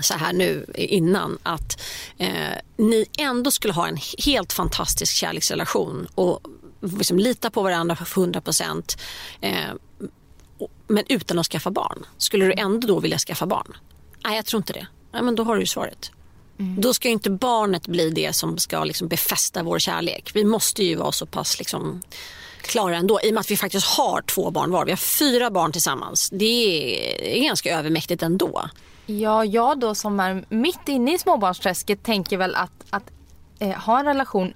[0.00, 1.80] så här nu innan att
[2.18, 2.28] eh,
[2.76, 6.40] ni ändå skulle ha en helt fantastisk kärleksrelation och
[6.80, 8.98] liksom lita på varandra för 100 procent
[9.40, 9.70] eh,
[10.86, 12.06] men utan att skaffa barn.
[12.18, 13.76] Skulle du ändå då vilja skaffa barn?
[14.24, 14.86] Nej, jag tror inte det.
[15.12, 16.10] Nej, men då har du ju svaret.
[16.56, 20.30] Då ska ju inte barnet bli det som ska liksom befästa vår kärlek.
[20.34, 22.02] Vi måste ju vara så pass liksom
[22.62, 24.84] klara ändå i och med att vi faktiskt har två barn var.
[24.84, 26.30] Vi har fyra barn tillsammans.
[26.32, 28.68] Det är ganska övermäktigt ändå.
[29.06, 33.10] Ja, jag då som är mitt inne i småbarnsträsket tänker väl att, att
[33.58, 34.54] eh, ha en relation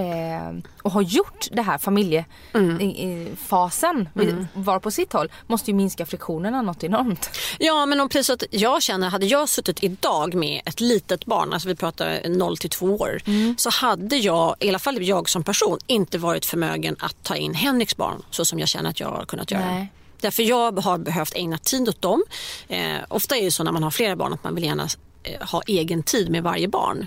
[0.00, 4.46] eh, och ha gjort det här familjefasen mm.
[4.54, 7.30] var på sitt håll måste ju minska friktionerna något enormt.
[7.58, 11.52] Ja, men om precis att jag känner, hade jag suttit idag med ett litet barn,
[11.52, 13.20] alltså vi pratar 0 till 2 år,
[13.56, 17.54] så hade jag, i alla fall jag som person, inte varit förmögen att ta in
[17.54, 19.66] Henriks barn så som jag känner att jag har kunnat göra.
[19.66, 19.92] Nej.
[20.20, 22.24] Därför jag har behövt ägna tid åt dem.
[22.68, 24.88] Eh, ofta är det så när man har flera barn att man vill gärna
[25.22, 27.06] eh, ha egen tid med varje barn.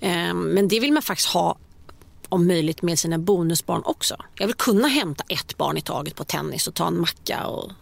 [0.00, 1.56] Eh, men det vill man faktiskt ha
[2.36, 4.16] om möjligt med sina bonusbarn också.
[4.34, 7.46] Jag vill kunna hämta ett barn i taget på tennis och ta en macka.
[7.46, 7.72] Och,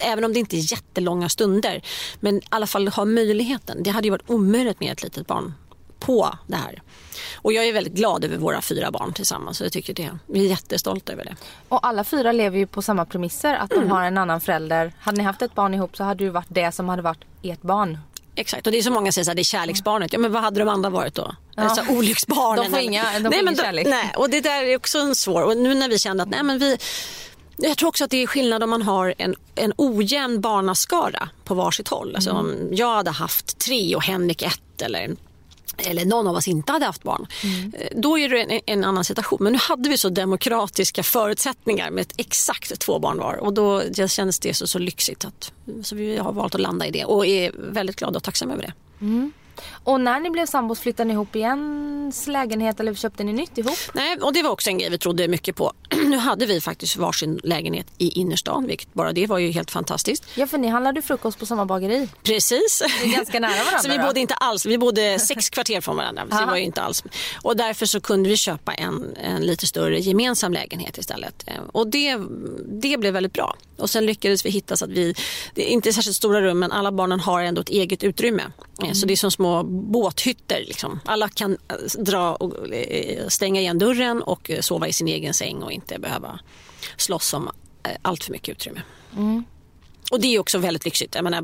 [0.00, 1.82] även om det inte är jättelånga stunder.
[2.20, 3.82] Men i alla fall ha möjligheten.
[3.82, 5.54] Det hade ju varit omöjligt med ett litet barn
[5.98, 6.82] på det här.
[7.34, 9.58] Och jag är väldigt glad över våra fyra barn tillsammans.
[9.58, 11.36] Så jag tycker det, vi är jättestolta över det.
[11.68, 14.92] Och alla fyra lever ju på samma premisser att de har en annan förälder.
[14.98, 17.62] Hade ni haft ett barn ihop så hade det varit det som hade varit ert
[17.62, 17.98] barn.
[18.34, 20.12] Exakt, och det är så många säger att det är kärleksbarnet.
[20.12, 21.34] Ja men vad hade de andra varit då?
[21.64, 21.70] Ja.
[21.70, 22.64] Alltså, olycksbarnen.
[22.64, 23.86] De får inga- de får nej, men kärlek.
[23.86, 25.42] Nej, och det där är också en svår.
[25.42, 26.76] Och nu när vi kände att nej men vi
[27.56, 31.54] jag tror också att det är skillnad om man har en, en ojämn barnaskara på
[31.54, 32.14] varsitt håll.
[32.14, 35.16] Alltså om jag hade haft tre och Henrik ett eller
[35.76, 37.26] eller någon av oss inte hade haft barn.
[37.78, 39.38] Eh, Då är det en, en annan situation.
[39.40, 43.34] Men nu hade vi så demokratiska förutsättningar med exakt två barn var.
[43.34, 45.24] Och då det kändes det så, så lyxigt.
[45.24, 48.52] Att, så vi har valt att landa i det och är väldigt glada och tacksamma
[48.52, 48.72] över det.
[49.84, 53.58] Och när ni blev sambos flyttade ni ihop i ens lägenhet eller köpte ni nytt
[53.58, 53.78] ihop?
[53.94, 55.72] Nej, och det var också en grej vi trodde mycket på.
[56.04, 60.24] nu hade vi faktiskt varsin lägenhet i innerstan, vilket bara det var ju helt fantastiskt.
[60.34, 62.08] Ja för ni handlade frukost på samma bageri.
[62.22, 62.82] Precis.
[63.04, 66.26] ganska nära varandra så vi bodde inte alls, vi bodde sex kvarter från varandra.
[66.30, 67.04] Så det var ju inte alls.
[67.42, 71.44] Och därför så kunde vi köpa en, en lite större gemensam lägenhet istället.
[71.46, 72.16] Eh, Och det,
[72.82, 73.56] det blev väldigt bra.
[73.78, 75.14] Och sen lyckades vi hitta så att vi,
[75.54, 78.42] det är inte särskilt stora rum men alla barnen har ändå ett eget utrymme.
[78.88, 80.64] Eh, Så det är som små båthytter.
[80.68, 81.00] Liksom.
[81.04, 85.62] Alla kan eh, dra och eh, stänga igen dörren och sova i sin egen säng
[85.62, 86.40] och inte behöva
[86.96, 87.50] slåss om
[88.02, 88.82] allt för mycket utrymme.
[90.10, 91.14] Och det är också väldigt lyxigt.
[91.14, 91.38] Jag menar,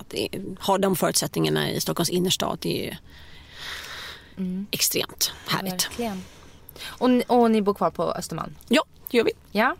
[0.00, 0.14] att
[0.58, 2.94] har de förutsättningarna i Stockholms innerstad, det är ju
[4.70, 5.72] extremt härligt.
[5.72, 6.22] Verkligen.
[6.84, 8.56] Och, ni- och ni bor kvar på Östermalm?
[8.68, 9.32] Ja, det gör vi.
[9.52, 9.76] Ja.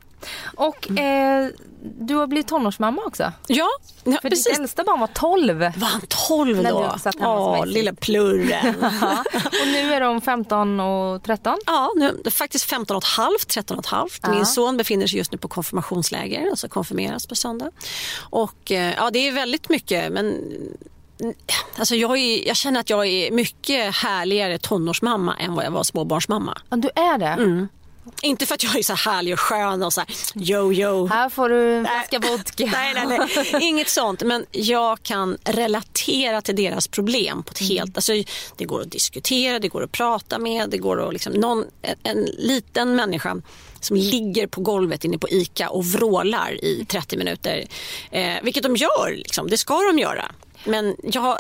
[0.57, 1.49] Och eh,
[1.83, 3.33] du har blivit tonårsmamma också.
[3.47, 3.69] Ja,
[4.05, 4.45] ja För precis.
[4.45, 5.59] ditt äldsta barn var 12.
[5.59, 7.53] Var han 12 När då?
[7.53, 8.75] mig lilla plurren.
[9.01, 9.25] Ja.
[9.45, 11.59] Och nu är de 15 och 13.
[11.67, 14.21] Ja, nu, faktiskt 15 och ett halvt, 13 och ett halvt.
[14.23, 14.31] Ja.
[14.31, 17.71] Min son befinner sig just nu på konfirmationsläger, alltså konfirmeras på söndag.
[18.21, 20.27] Och eh, ja, det är väldigt mycket, men
[21.21, 21.35] mm,
[21.79, 25.83] alltså jag, är, jag känner att jag är mycket härligare tonårsmamma än vad jag var
[25.83, 26.59] småbarnsmamma.
[26.71, 27.27] Ja, du är det?
[27.27, 27.69] Mm.
[28.23, 31.07] Inte för att jag är så härlig och skön och så här, yo yo.
[31.07, 32.65] Här får du en flaska vodka.
[32.73, 33.69] Nej, nej, nej.
[33.69, 34.23] Inget sånt.
[34.23, 37.97] Men jag kan relatera till deras problem på ett helt...
[37.97, 38.13] Alltså,
[38.57, 40.71] det går att diskutera, det går att prata med.
[40.71, 43.37] Det går att liksom, någon, en, en liten människa
[43.81, 47.67] som ligger på golvet inne på ICA och vrålar i 30 minuter.
[48.11, 49.51] Eh, vilket de gör, liksom.
[49.51, 50.33] det ska de göra.
[50.65, 51.39] Men jag,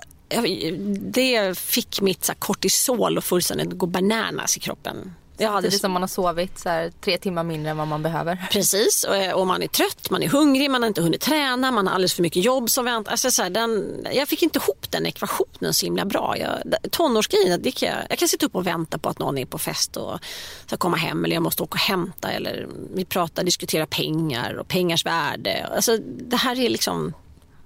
[1.00, 5.12] det fick mitt så kortisol och fullständigt gå bananas i kroppen.
[5.40, 5.78] Samtidigt det...
[5.78, 8.46] som man har sovit så här, tre timmar mindre än vad man behöver.
[8.52, 11.70] Precis, och, eh, och, man är trött, man är hungrig, man har inte hunnit träna,
[11.70, 13.10] man har alldeles för mycket jobb som väntar.
[13.10, 16.36] Alltså, så här, den, jag fick inte ihop den ekvationen så himla bra.
[16.38, 19.46] Jag, tonårsgrejen, det kan jag, jag kan sitta upp och vänta på att någon är
[19.46, 20.18] på fest och
[20.66, 24.68] ska komma hem eller jag måste åka och hämta eller vi pratar, diskuterar pengar och
[24.68, 25.66] pengars värde.
[25.74, 27.14] Alltså, det här är liksom,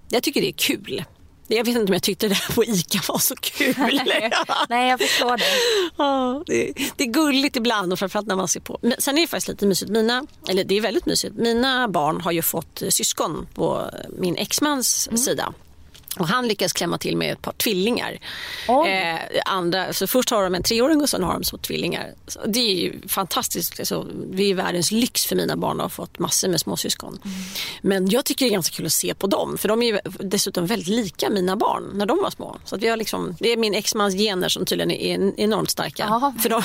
[0.09, 1.05] jag tycker det är kul.
[1.49, 3.75] Jag vet inte om jag tyckte det där på ICA var så kul.
[4.69, 5.45] Nej, jag förstår det.
[5.97, 8.79] Ja, det, det, är gulligt ibland och framförallt när man ser på.
[8.83, 9.91] Men sen är det faktiskt lite mysigt.
[9.91, 11.35] Mina, eller det är väldigt mysigt.
[11.37, 15.19] Mina barn har ju fått syskon på min exmans mm.
[15.19, 15.55] sida.
[16.19, 18.19] Och han lyckas klämma till med ett par tvillingar.
[18.69, 22.15] Eh, andra, så först har de en treåring och sen har de så tvillingar.
[22.27, 23.81] Så det är ju fantastiskt.
[23.81, 27.19] Alltså, det är världens lyx för mina barn att ha fått massor med småsyskon.
[27.25, 27.37] Mm.
[27.83, 29.59] Men jag tycker det är ganska kul att se på dem.
[29.59, 32.57] För de är dessutom väldigt lika mina barn när de var små.
[32.65, 36.05] Så vi har liksom, det är min exmans gener som tydligen är enormt starka.
[36.05, 36.35] Aha.
[36.43, 36.63] För de,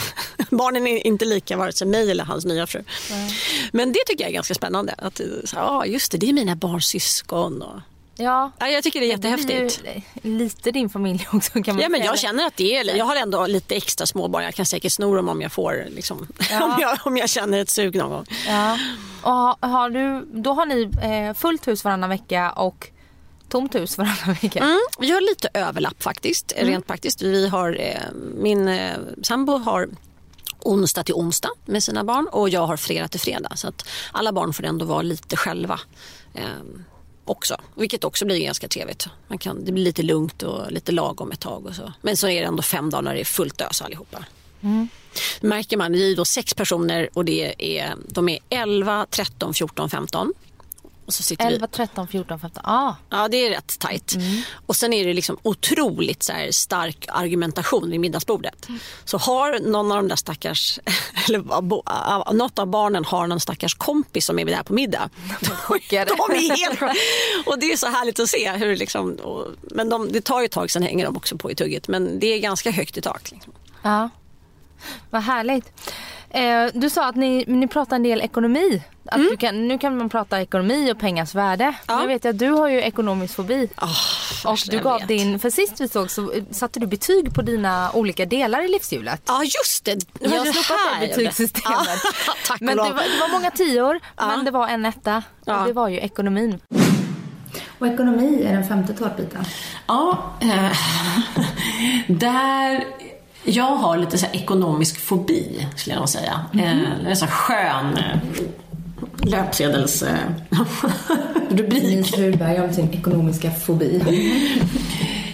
[0.57, 2.83] barnen är inte lika vare sig mig eller hans nya fru.
[3.11, 3.29] Mm.
[3.71, 4.95] Men det tycker jag är ganska spännande.
[4.97, 5.21] Att,
[5.53, 7.61] ja, just det, det är mina barns syskon.
[7.61, 7.79] Och,
[8.19, 8.51] Ja.
[8.59, 9.81] ja, jag tycker det är jättehäftigt.
[9.83, 13.05] Det lite din familj också kan man Ja, men jag känner att det är, jag
[13.05, 14.43] har ändå lite extra småbarn.
[14.43, 16.63] Jag kan säkert sno dem om jag får, liksom, ja.
[16.63, 18.25] om, jag, om jag känner ett sug någon gång.
[18.47, 18.77] Ja.
[19.21, 22.87] Och har du, då har ni eh, fullt hus varannan vecka och
[23.49, 24.59] tomt hus varannan vecka?
[24.59, 26.67] Mm, vi har lite överlapp faktiskt, mm.
[26.67, 27.21] rent praktiskt.
[27.21, 29.89] Vi har, eh, min eh, sambo har
[30.59, 33.51] onsdag till onsdag med sina barn och jag har fredag till fredag.
[33.55, 35.79] Så att alla barn får ändå vara lite själva.
[37.29, 37.57] Också.
[37.75, 39.07] Vilket också blir ganska trevligt.
[39.27, 41.65] Man kan, det blir lite lugnt och lite lagom ett tag.
[41.65, 41.93] Och så.
[42.01, 44.25] Men så är det ändå fem dagar när det är fullt ös allihopa.
[44.61, 44.89] Mm.
[45.41, 49.89] märker man, vi är då sex personer och det är, de är 11, 13, 14,
[49.89, 50.33] 15.
[51.09, 52.63] Och så sitter 11, 13, 14, 15.
[52.65, 52.93] Ah.
[53.09, 54.15] Ja, det är rätt tajt.
[54.15, 54.41] Mm.
[54.65, 58.69] Och sen är det liksom otroligt så här, stark argumentation vid middagsbordet.
[58.69, 58.79] Mm.
[59.05, 60.79] Så har någon av de där stackars,
[61.27, 65.09] eller något av barnen har någon stackars kompis som är där på middag.
[65.89, 66.97] de är helt
[67.45, 70.45] Och det är så härligt att se hur liksom, och, men de, det tar ju
[70.45, 71.87] ett tag sen hänger de också på i tugget.
[71.87, 73.31] Men det är ganska högt i tak.
[73.31, 73.53] Liksom.
[73.83, 74.09] Ja,
[75.09, 75.71] vad härligt.
[76.29, 78.81] Eh, du sa att ni, ni pratar en del ekonomi.
[79.05, 79.37] Att mm.
[79.37, 81.73] kan, nu kan man prata ekonomi och pengars värde.
[81.87, 82.01] Ja.
[82.01, 83.69] Jag vet att du har ju ekonomisk fobi.
[83.81, 87.91] Oh, och du gav din, för sist vi såg så satte du betyg på dina
[87.93, 89.21] olika delar i livshjulet.
[89.27, 89.97] Ja just det.
[90.19, 91.99] jag har slopat det betygssystemet.
[92.49, 94.27] Ja, men det var, det var, många tior ja.
[94.27, 95.23] men det var en etta.
[95.45, 96.59] Och det var ju ekonomin.
[97.79, 99.45] Och ekonomi är den femte tårtbiten.
[99.87, 100.71] Ja, äh,
[102.07, 102.85] där
[103.43, 106.41] jag har lite så ekonomisk fobi, skulle jag nog säga.
[106.53, 106.65] Mm.
[106.65, 108.19] Eh, en sån skön eh,
[109.29, 110.01] löpsedels...
[110.01, 110.17] Eh,
[111.49, 111.83] rubrik.
[111.83, 112.13] Nils
[112.59, 114.01] om sin ekonomiska fobi.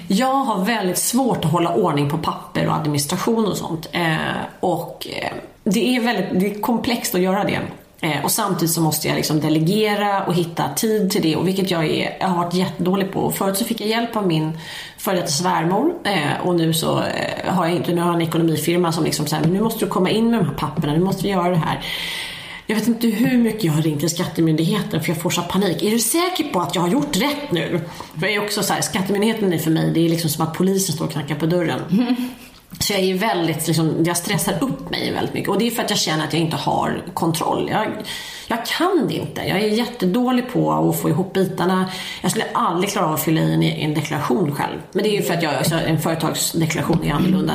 [0.08, 3.90] Jag har väldigt svårt att hålla ordning på papper och administration och sånt.
[3.92, 4.16] Eh,
[4.60, 5.08] och
[5.64, 7.60] det är väldigt det är komplext att göra det.
[8.06, 11.72] Eh, och samtidigt så måste jag liksom delegera och hitta tid till det, och vilket
[11.72, 13.32] jag, är, jag har varit jättedålig på.
[13.32, 14.58] Förut så fick jag hjälp av min
[14.98, 18.28] före detta svärmor eh, och nu så eh, har jag inte, nu har jag en
[18.28, 21.24] ekonomifirma som liksom säger nu måste du komma in med de här papperna, nu måste
[21.24, 21.86] vi göra det här.
[22.68, 25.84] Jag vet inte hur mycket jag har ringt till Skattemyndigheten för jag får så panik.
[25.84, 27.82] Är du säker på att jag har gjort rätt nu?
[28.20, 30.54] För jag är också så här, Skattemyndigheten är för mig, det är liksom som att
[30.54, 31.80] polisen står och knackar på dörren.
[32.80, 35.50] Så jag är väldigt, liksom, jag stressar upp mig väldigt mycket.
[35.50, 37.70] Och det är för att jag känner att jag inte har kontroll.
[37.72, 37.88] Jag,
[38.48, 39.42] jag kan det inte.
[39.42, 41.90] Jag är jättedålig på att få ihop bitarna.
[42.22, 44.80] Jag skulle aldrig klara av att fylla i en, en deklaration själv.
[44.92, 47.54] Men det är ju för att jag, alltså, en företagsdeklaration är annorlunda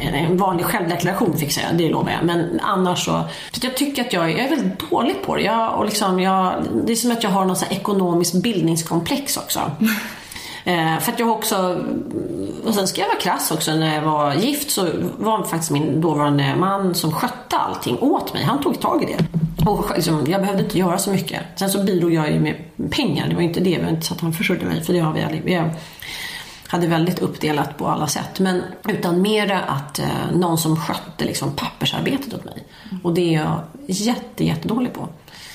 [0.00, 2.24] än en vanlig självdeklaration fixar jag, det lovar jag.
[2.24, 5.42] Men annars så, så jag tycker att jag, jag är väldigt dålig på det.
[5.42, 9.60] Jag, och liksom, jag, det är som att jag har något ekonomiskt bildningskomplex också.
[10.64, 11.84] Eh, för att jag också,
[12.64, 16.00] och sen ska jag vara krass också, när jag var gift så var faktiskt min
[16.00, 18.44] dåvarande man som skötte allting åt mig.
[18.44, 19.40] Han tog tag i det.
[19.70, 21.40] Och liksom, jag behövde inte göra så mycket.
[21.56, 22.54] Sen så bidrog jag ju med
[22.90, 23.76] pengar, det var inte det.
[23.76, 25.50] Det var inte så att han försörjde mig, för det har vi aldrig.
[25.50, 25.70] Jag
[26.66, 28.40] hade väldigt uppdelat på alla sätt.
[28.40, 32.64] Men utan mera att eh, någon som skötte liksom, pappersarbetet åt mig.
[33.02, 35.08] Och det är jag jätte, jättedålig på.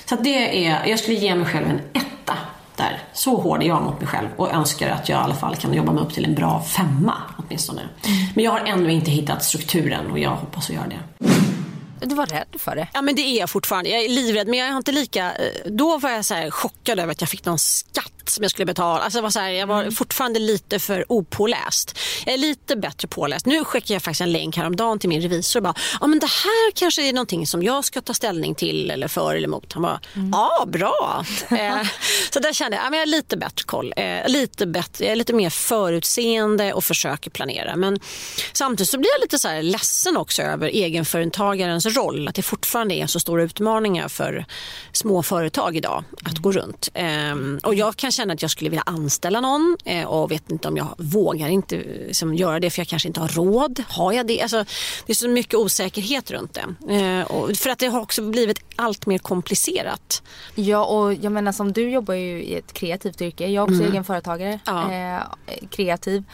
[0.04, 2.34] Så det är, jag skulle ge mig själv en etta
[2.76, 3.02] där.
[3.12, 5.74] Så hård är jag mot mig själv och önskar att jag i alla fall kan
[5.74, 7.80] jobba mig upp till en bra femma åtminstone.
[7.80, 8.26] Mm.
[8.34, 11.26] Men jag har ännu inte hittat strukturen och jag hoppas att göra det.
[12.06, 12.88] Du var rädd för det?
[12.92, 13.90] Ja men det är jag fortfarande.
[13.90, 15.32] Jag är livrädd men jag är inte lika...
[15.32, 18.50] Eh, då var jag så chockad över att jag fick någon skatt skatt som jag
[18.50, 19.00] skulle betala.
[19.04, 19.92] Alltså, var så här, jag var Mm.
[19.94, 21.98] fortfarande lite för opåläst.
[22.24, 23.46] Jag är lite bättre påläst.
[23.46, 26.26] Nu skickade jag faktiskt en länk häromdagen till min revisor och bara, ja men det
[26.26, 29.72] här kanske är någonting som jag ska ta ställning till eller för eller emot.
[29.72, 30.30] Han bara, Mm.
[30.32, 31.24] ja bra.
[31.50, 31.86] eh,
[32.30, 33.92] så där kände jag, ja, men jag har lite bättre koll.
[33.96, 37.76] Eh, lite bättre, jag är lite mer förutseende och försöker planera.
[37.76, 38.00] Men
[38.52, 42.28] samtidigt så blir jag lite så här ledsen också över egenföretagarens roll.
[42.28, 44.44] Att det fortfarande är så stora utmaningar för
[44.92, 46.88] små företag idag att gå runt.
[46.94, 50.68] Ehm, och jag kan känna att jag skulle vilja anställa någon eh, och vet inte
[50.68, 53.82] om jag vågar inte liksom, göra det för jag kanske inte har råd.
[53.88, 54.42] Har jag det?
[54.42, 54.64] Alltså,
[55.06, 56.94] det är så mycket osäkerhet runt det.
[56.94, 60.22] Eh, och för att det har också blivit allt mer komplicerat.
[60.54, 63.46] Ja och jag menar som du jobbar ju i ett kreativt yrke.
[63.46, 64.60] Jag är också egen företagare.
[64.64, 64.92] Ja.
[64.92, 65.22] Eh,
[65.70, 66.24] kreativ.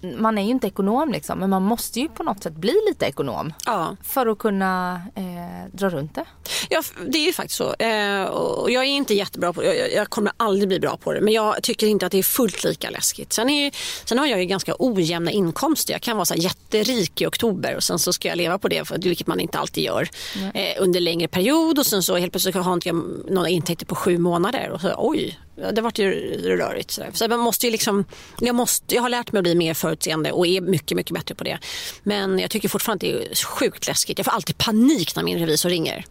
[0.00, 3.06] Man är ju inte ekonom liksom men man måste ju på något sätt bli lite
[3.06, 3.52] ekonom.
[3.66, 3.96] Ja.
[4.02, 6.24] För att kunna eh, dra runt det.
[6.70, 7.74] Ja, det är ju faktiskt så.
[7.74, 9.74] Eh, och jag är inte jättebra på det.
[9.74, 11.20] Jag, jag kommer aldrig bli bra på det.
[11.20, 13.32] Men jag tycker inte att det är fullt lika läskigt.
[13.32, 13.72] Sen, är,
[14.04, 15.92] sen har jag ju ganska ojämna inkomster.
[15.94, 18.84] Jag kan vara så jätterik i oktober och sen så ska jag leva på det,
[18.84, 20.08] för, vilket man inte alltid gör,
[20.54, 21.78] eh, under längre period.
[21.78, 24.70] Och sen så helt plötsligt har inte jag några intäkter på sju månader.
[24.70, 25.38] Och så, oj,
[25.72, 26.10] det vart ju
[26.56, 26.90] rörigt.
[26.90, 28.04] Så, så man måste ju liksom,
[28.40, 31.34] jag, måste, jag har lärt mig att bli mer förutseende och är mycket, mycket bättre
[31.34, 31.58] på det.
[32.02, 34.18] Men jag tycker fortfarande att det är sjukt läskigt.
[34.18, 36.04] Jag får alltid panik när min revisor ringer.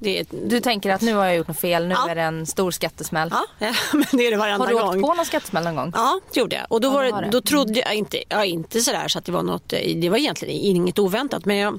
[0.00, 2.08] Det Du tänker att nu har jag gjort något fel, nu Ja.
[2.10, 3.30] är det en stor skattesmäll.
[3.58, 4.88] Ja, men det är det varenda Har du gång.
[4.88, 5.92] åkt på någon skattesmäll någon gång?
[5.94, 6.66] Ja, det gjorde jag.
[6.68, 7.30] Och då, Ja, var det det, var det.
[7.30, 10.54] då trodde jag inte, ja, inte sådär så att det var något, det var egentligen
[10.54, 11.44] inget oväntat.
[11.44, 11.78] Men jag,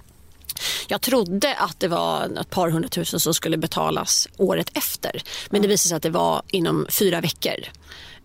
[0.87, 5.21] jag trodde att det var ett par hundratusen som skulle betalas året efter.
[5.49, 7.65] Men det visade sig att det var inom fyra veckor.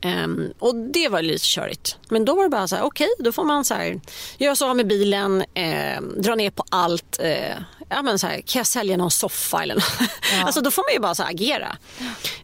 [0.04, 1.98] Ehm, och det var lite körigt.
[2.08, 4.00] Men då var det bara så här, okej, då får man så här,
[4.38, 7.18] göra sig av med bilen, eh, dra ner på allt.
[7.20, 7.56] Eh,
[7.88, 10.10] ja, men så här, kan jag sälja någon soffa eller något?
[10.44, 11.76] alltså då får man ju bara så agera.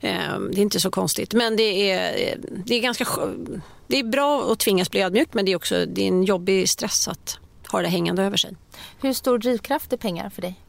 [0.00, 1.35] Ehm, det är inte så konstigt.
[1.35, 3.07] Men det är, det är ganska
[3.87, 6.68] det är bra att tvingas bli ödmjuk men det är också det är en jobbig
[6.68, 7.38] stress att
[7.70, 8.56] ha det hängande över sig.
[9.02, 10.61] Hur stor drivkraft är pengar för dig?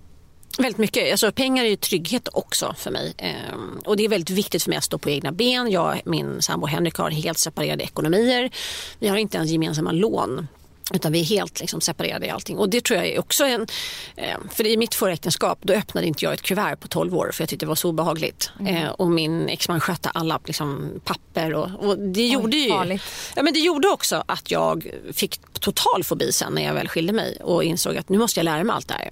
[0.58, 1.12] Väldigt mycket.
[1.12, 3.14] Alltså, pengar är ju trygghet också för mig.
[3.18, 5.72] Ehm, och det är väldigt viktigt för mig att stå på egna ben.
[5.72, 8.52] Jag och min sambo Henrik har helt separerade ekonomier.
[9.00, 10.48] Vi har inte ens gemensamma lån.
[10.94, 12.58] Utan vi är helt liksom, separerade i allting.
[12.58, 13.68] Och det tror jag är också en...
[14.16, 17.32] Eh, för i mitt förra äktenskap då öppnade inte jag ett kuvert på 12 år
[17.34, 18.52] för jag tyckte det var så obehagligt.
[18.68, 22.70] Eh, och min exman skötte alla liksom, papper och, och det gjorde ju...
[22.70, 23.04] farligt.
[23.36, 27.14] Ja, men det gjorde också att jag fick total fobi sen när jag väl skilde
[27.14, 29.12] mig och insåg att nu måste jag lära mig allt det här.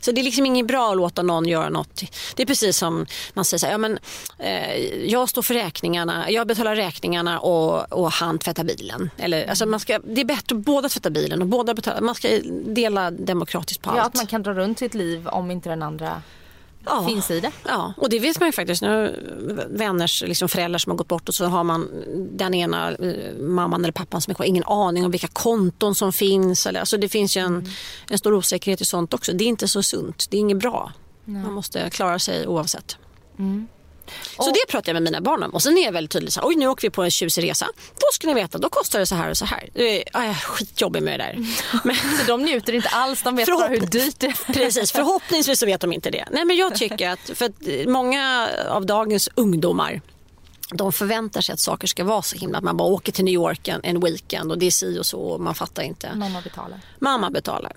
[0.00, 2.02] Så det är liksom inget bra att låta någon göra något.
[2.36, 3.98] Det är precis som man säger så här, ja, men,
[4.38, 4.76] eh,
[5.10, 9.10] jag står för räkningarna, jag betalar räkningarna och, och han tvättar bilen.
[9.16, 12.00] Eller, alltså man ska, det är bättre att båda tvättar bilen och båda betalar.
[12.00, 12.28] Man ska
[12.66, 13.98] dela demokratiskt på allt.
[13.98, 16.22] Ja, att man kan dra runt sitt liv om inte den andra
[16.88, 17.08] Ja.
[17.08, 17.50] finns i det.
[17.66, 18.82] Ja, och det vet man ju faktiskt.
[18.82, 19.14] Nu,
[19.70, 21.88] vänners liksom föräldrar som har gått bort och så har man
[22.32, 26.66] den ena eh, mamman eller pappan som har ingen aning om vilka konton som finns.
[26.66, 27.68] Eller, alltså det finns ju en,
[28.10, 29.32] en stor osäkerhet i sånt också.
[29.32, 30.26] Det är inte så sunt.
[30.30, 30.92] Det är inget bra.
[31.24, 32.96] Man måste klara sig oavsett.
[34.36, 35.50] Så det pratar jag med mina barn om.
[35.50, 36.32] Och sen är jag väldigt tydlig.
[36.32, 37.66] Så här, Oj, nu åker vi på en tjusig resa.
[37.94, 39.70] Då ska ni veta, då kostar det så här och så här.
[39.74, 41.38] Jag är skitjobbig med det där.
[41.84, 44.52] Men, Så de njuter inte alls, de vet bara hur Förhopp- dyrt det är.
[44.52, 46.24] Precis, förhoppningsvis så vet de inte det.
[46.30, 50.00] Nej, men jag tycker att, för att många av dagens ungdomar
[50.72, 53.34] de förväntar sig att saker ska vara så himla att man bara åker till New
[53.34, 56.14] York en, en weekend och det är si och så och man fattar inte.
[56.14, 56.80] Mamma betalar.
[56.98, 57.72] Mamma betalar.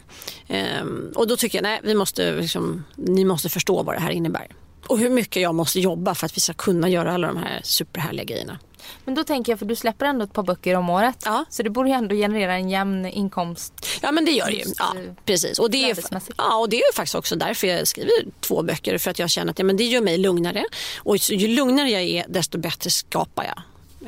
[0.48, 4.12] Ehm, och då tycker jag, nej, vi måste liksom, ni måste förstå vad det här
[4.12, 4.48] innebär.
[4.92, 7.62] Och hur mycket jag måste jobba för att vi ska kunna göra alla de här
[7.64, 8.60] superhärliga grejerna.
[9.06, 11.24] Men då tänker jag, för du släpper ändå ett par böcker om året.
[11.26, 11.46] Ja.
[11.50, 13.74] Så det borde ju ändå generera en jämn inkomst.
[14.02, 14.64] Ja men det gör det ju.
[14.78, 15.60] Ja, eh, precis.
[15.60, 15.98] Och det, är,
[16.38, 18.98] ja, och det är faktiskt också därför jag skriver två böcker.
[18.98, 20.66] För att jag känner att ja, men det gör mig lugnare.
[20.98, 23.62] Och ju lugnare jag är desto bättre skapar jag.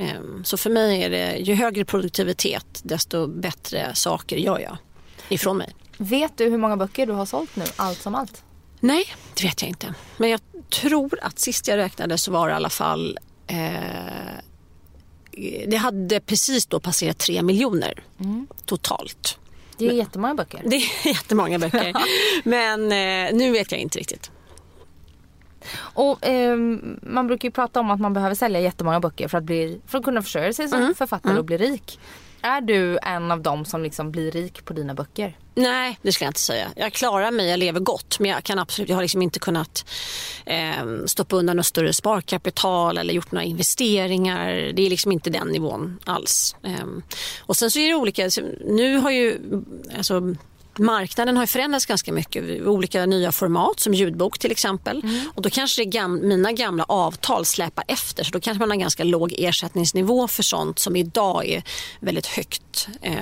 [0.05, 4.77] Ehm, Så för mig är det ju högre produktivitet desto bättre saker gör jag
[5.29, 5.75] ifrån mig.
[5.97, 8.43] Vet du hur många böcker du har sålt nu, allt som allt?
[8.83, 9.93] Nej, det vet jag inte.
[10.17, 13.57] Men jag tror att sist jag räknade så var det i alla fall eh,
[15.67, 18.03] det hade precis då passerat tre miljoner
[18.65, 19.37] totalt.
[19.77, 20.61] Det är jättemånga böcker.
[20.65, 21.93] Det är jättemånga böcker.
[22.43, 24.31] Men eh, nu vet jag inte riktigt.
[25.75, 29.43] Och ehm, man brukar ju prata om att man behöver sälja jättemånga böcker för att,
[29.43, 30.95] bli, för att kunna försörja sig som Mm.
[30.95, 31.99] författare och bli rik.
[32.45, 35.37] Är du en av dem som liksom blir rik på dina böcker?
[35.55, 36.67] Nej, det skulle jag inte säga.
[36.75, 38.19] Jag klarar mig, jag lever gott.
[38.19, 39.85] Men jag kan absolut, jag har liksom inte kunnat
[40.45, 44.71] eh, stoppa undan något större sparkapital eller gjort några investeringar.
[44.73, 46.55] Det är liksom inte den nivån alls.
[46.63, 46.85] Eh,
[47.39, 48.29] och sen så är det olika.
[48.65, 49.39] Nu har ju,
[49.97, 50.35] alltså,
[50.79, 52.61] marknaden har förändrats ganska mycket.
[52.67, 55.01] Olika nya format som ljudbok till exempel.
[55.03, 55.29] Mm.
[55.35, 59.03] Och då kanske gam mina gamla avtal släpar efter så då kanske man har ganska
[59.03, 61.63] låg ersättningsnivå för sånt som idag är
[61.99, 62.87] väldigt högt.
[63.01, 63.15] Eh,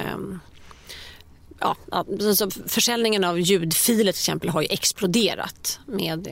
[1.60, 6.28] ja, alltså försäljningen av ljudfiler till exempel har ju exploderat med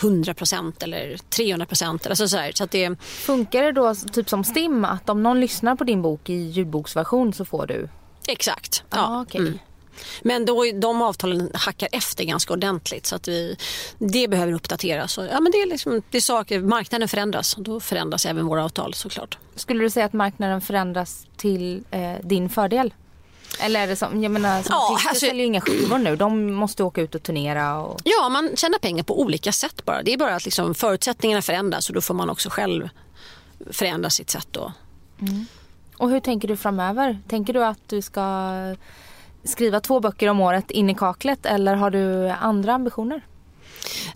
[0.00, 3.00] 100% eller 300 Alltså så, så det...
[3.00, 7.32] Funkar det då typ som STIM att om någon lyssnar på din bok i ljudboksversion
[7.32, 7.88] så får du?
[8.28, 8.84] Exakt.
[8.90, 8.98] Ja.
[8.98, 9.40] Ah, okay.
[9.40, 9.58] mm.
[10.22, 13.56] Men då, de avtalen hackar efter ganska ordentligt så att vi,
[13.98, 15.12] det behöver uppdateras.
[15.12, 18.46] Så, ja, men det, är liksom, det är saker, marknaden förändras och då förändras även
[18.46, 19.38] våra avtal såklart.
[19.54, 22.94] Skulle du säga att marknaden förändras till eh, din fördel?
[23.60, 26.16] Eller är det som, jag menar, som ja, alltså, säljer ju inga skivor nu.
[26.16, 27.78] De måste åka ut och turnera.
[27.78, 28.00] Och...
[28.04, 30.02] Ja, man tjänar pengar på olika sätt bara.
[30.02, 32.88] Det är bara att liksom, förutsättningarna förändras och då får man också själv
[33.70, 34.72] förändra sitt sätt då.
[35.20, 35.46] Mm.
[35.96, 37.18] Och hur tänker du framöver?
[37.28, 38.20] Tänker du att du ska
[39.46, 43.22] skriva två böcker om året in i kaklet eller har du andra ambitioner?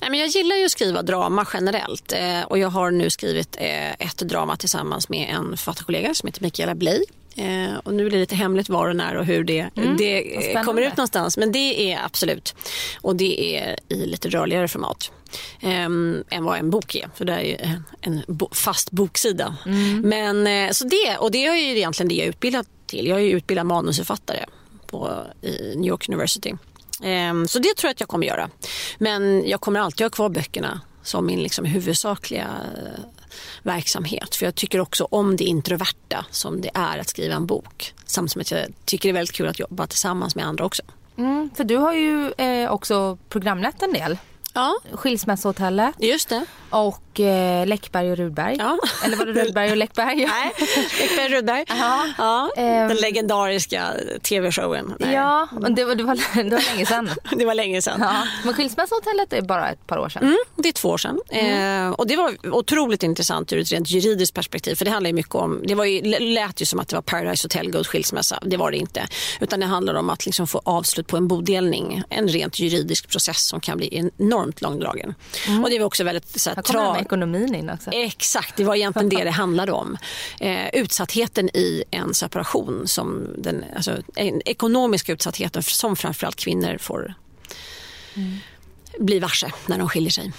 [0.00, 3.56] Nej, men jag gillar ju att skriva drama generellt eh, och jag har nu skrivit
[3.58, 7.04] eh, ett drama tillsammans med en författarkollega som heter Mikaela Bley.
[7.36, 10.62] Eh, och nu är det lite hemligt var och när och hur det, mm, det
[10.64, 11.36] kommer ut någonstans.
[11.36, 12.54] Men det är absolut.
[13.00, 15.10] Och det är i lite rörligare format.
[15.60, 15.84] Eh,
[16.30, 17.10] än vad en bok är.
[17.14, 19.56] För det är ju en, en bo, fast boksida.
[19.66, 20.00] Mm.
[20.00, 23.06] Men, så det, och det är ju egentligen det jag är utbildad till.
[23.06, 24.44] Jag är utbildad manusförfattare
[24.90, 25.24] på,
[25.76, 26.54] New York University.
[27.02, 28.50] Ehm, så det tror jag att jag kommer göra.
[28.98, 33.04] Men jag kommer alltid ha kvar böckerna som min liksom huvudsakliga eh,
[33.62, 34.36] verksamhet.
[34.36, 37.94] För jag tycker också om det introverta som det är att skriva en bok.
[38.06, 40.82] Samtidigt som jag tycker det är väldigt kul att jobba tillsammans med andra också.
[41.16, 44.18] Mm, för du har ju eh, också programlett en del.
[44.54, 44.74] Ja.
[44.92, 45.94] Skilsmässohotellet.
[45.98, 46.44] Just det.
[46.70, 48.56] Och eh, Läckberg och Rudberg.
[48.58, 48.78] Ja.
[49.04, 50.16] Eller var det Rudberg och Läckberg?
[50.26, 50.52] Nej,
[51.00, 51.64] Läckberg och Rudberg.
[52.18, 52.50] Ja.
[52.56, 53.92] Den um, legendariska
[54.22, 54.94] tv-showen.
[55.12, 57.10] Ja, men det var, det, var, det var länge sedan.
[57.36, 58.00] det var länge sedan.
[58.00, 58.26] Ja.
[58.44, 60.22] Men Skilsmässohotellet är bara ett par år sedan.
[60.22, 61.20] Mm, det är två år sedan.
[61.28, 61.86] Mm.
[61.86, 64.74] Eh, och det var otroligt intressant ur ett rent juridiskt perspektiv.
[64.74, 67.02] För det handlar ju mycket om, det var ju, lät ju som att det var
[67.02, 68.38] Paradise Hotel Gold skilsmässa.
[68.42, 69.08] Det var det inte.
[69.40, 72.02] Utan det handlar om att liksom få avslut på en bodelning.
[72.08, 75.14] En rent juridisk process som kan bli enormt långdragen.
[75.48, 75.64] Mm.
[75.64, 77.90] Och det var också väldigt så här, här kommer ekonomin in också.
[77.90, 79.96] Exakt, det var egentligen det det handlade om.
[80.40, 87.14] Eh, utsattheten i en separation, som den, alltså, en ekonomisk utsattheten som framförallt kvinnor får
[88.14, 88.36] mm.
[88.98, 90.32] bli varse när de skiljer sig.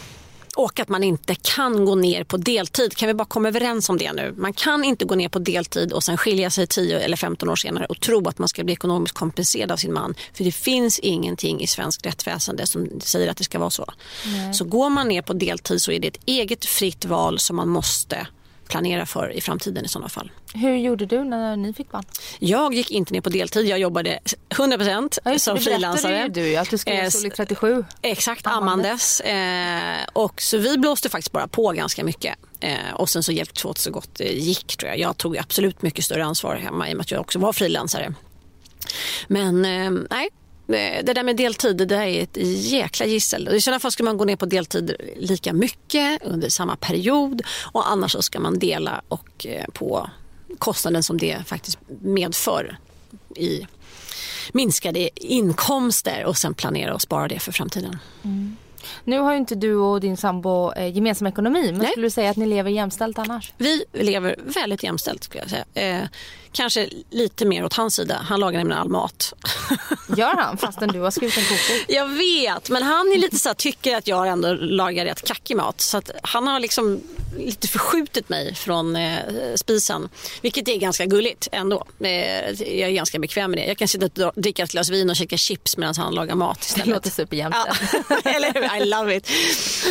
[0.56, 2.96] Och att man inte kan gå ner på deltid.
[2.98, 4.34] Kan vi bara komma överens om det nu?
[4.38, 7.56] Man kan inte gå ner på deltid och sen skilja sig 10 eller 15 år
[7.56, 10.16] senare och tro att man ska bli ekonomiskt kompenserad av sin man.
[10.34, 13.94] För det finns ingenting i svensk rättsväsende som säger att det ska vara så.
[14.26, 14.54] Nej.
[14.54, 17.70] Så går man ner på deltid så är det ett eget fritt val som man
[17.70, 18.28] måste
[18.72, 20.32] planera för i framtiden i sådana fall.
[20.54, 22.04] Hur gjorde du när ni fick barn?
[22.40, 23.66] Jag gick inte ner på deltid.
[23.66, 24.20] Jag jobbade
[24.50, 26.28] 100% ja, som frilansare.
[26.28, 27.86] Det du att du skulle eh, storlek 37.
[28.02, 29.20] Exakt, ammandes.
[29.20, 32.36] Eh, och så vi blåste faktiskt bara på ganska mycket.
[32.60, 35.00] Eh, och sen så hjälptes vi åt så gott det gick tror jag.
[35.00, 38.14] Jag tog absolut mycket större ansvar hemma i och med att jag också var frilansare.
[39.28, 40.30] Men eh, nej,
[40.72, 42.38] det där med deltid, det är ett
[42.72, 43.50] jäkla gissel.
[43.50, 47.42] I sådana fall ska man gå ner på deltid lika mycket under samma period
[47.72, 50.10] och annars så ska man dela och eh, på
[50.58, 52.78] kostnaden som det faktiskt medför
[53.36, 53.68] i
[54.52, 57.98] minskade inkomster och sen planera och spara det för framtiden.
[58.24, 58.58] Mm.
[59.04, 61.92] Nu har ju inte du och din sambo eh, gemensam ekonomi men Nej.
[61.92, 63.54] skulle du säga att ni lever jämställt annars?
[63.58, 66.00] Vi lever väldigt jämställt skulle jag säga.
[66.00, 66.08] Eh,
[66.52, 68.22] kanske lite mer åt hans sida.
[68.26, 69.34] Han lagar nämligen all mat.
[70.18, 71.86] Gör han fastän du har skrivit en kokbok?
[71.88, 75.58] Jag vet men han är lite så här, tycker att jag ändå lagar rätt kackig
[75.58, 75.82] mat.
[75.82, 77.02] Så han har liksom
[77.38, 79.20] lite förskjutit mig från eh,
[79.56, 80.10] spisen.
[80.42, 81.86] Vilket är ganska gulligt ändå.
[82.00, 82.10] Eh,
[82.62, 83.66] jag är ganska bekväm med det.
[83.66, 86.62] Jag kan sitta och dricka ett glas vin och käka chips medan han lagar mat
[86.62, 86.86] istället.
[86.86, 87.80] Det låter superjämställt.
[88.10, 88.16] Ja.
[88.32, 89.30] Eller I love it.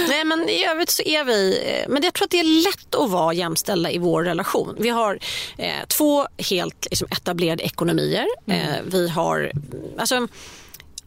[0.08, 2.94] Nej men i övrigt så är vi, eh, men jag tror att det är lätt
[2.94, 4.76] att vara jämställda i vår relation.
[4.78, 5.18] Vi har
[5.58, 8.26] eh, två helt liksom, etablerade ekonomier.
[8.46, 8.61] Mm.
[8.61, 9.53] Eh, vi har,
[9.98, 10.28] alltså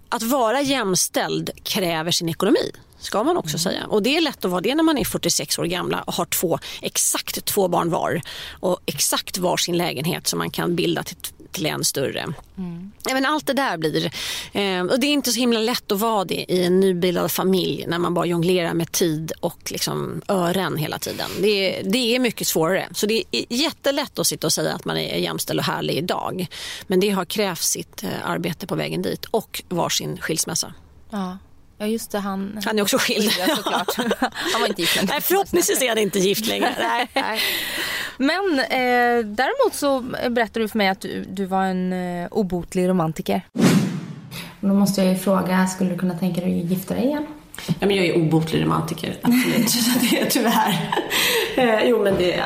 [0.10, 2.72] att vara jämställd kräver sin ekonomi
[3.04, 3.60] ska man också mm.
[3.60, 3.86] säga.
[3.88, 6.26] Och det är lätt att vara det när man är 46 år gamla och har
[6.26, 8.22] två, exakt två barn var
[8.60, 11.18] och exakt var sin lägenhet som man kan bilda till,
[11.54, 12.34] till en större.
[12.58, 12.92] Mm.
[13.10, 14.06] Även allt det där blir...
[14.52, 17.86] Eh, och det är inte så himla lätt att vara det i en nybildad familj
[17.88, 21.30] när man bara jonglerar med tid och liksom ören hela tiden.
[21.42, 22.88] Det, det är mycket svårare.
[22.92, 26.48] Så det är jättelätt att sitta och säga att man är jämställd och härlig idag.
[26.88, 30.74] Men det har krävt sitt eh, arbete på vägen dit och varsin skilsmässa.
[31.10, 31.38] Ja.
[31.84, 33.32] Ja just det, han, han är också skild.
[33.32, 33.96] såklart.
[34.54, 35.12] han var inte gift längre.
[35.12, 36.76] Nej, förhoppningsvis är han inte gift längre.
[36.80, 37.40] nej, nej.
[38.18, 42.90] Men eh, däremot så berättade du för mig att du, du var en eh, obotlig
[42.90, 43.42] romantiker.
[44.60, 47.26] Då måste jag ju fråga, skulle du kunna tänka dig att gifta dig igen?
[47.68, 50.02] Ja, men jag är obotlig romantiker, absolut.
[50.12, 50.96] det är tyvärr.
[51.56, 52.44] Eh, jo, men det,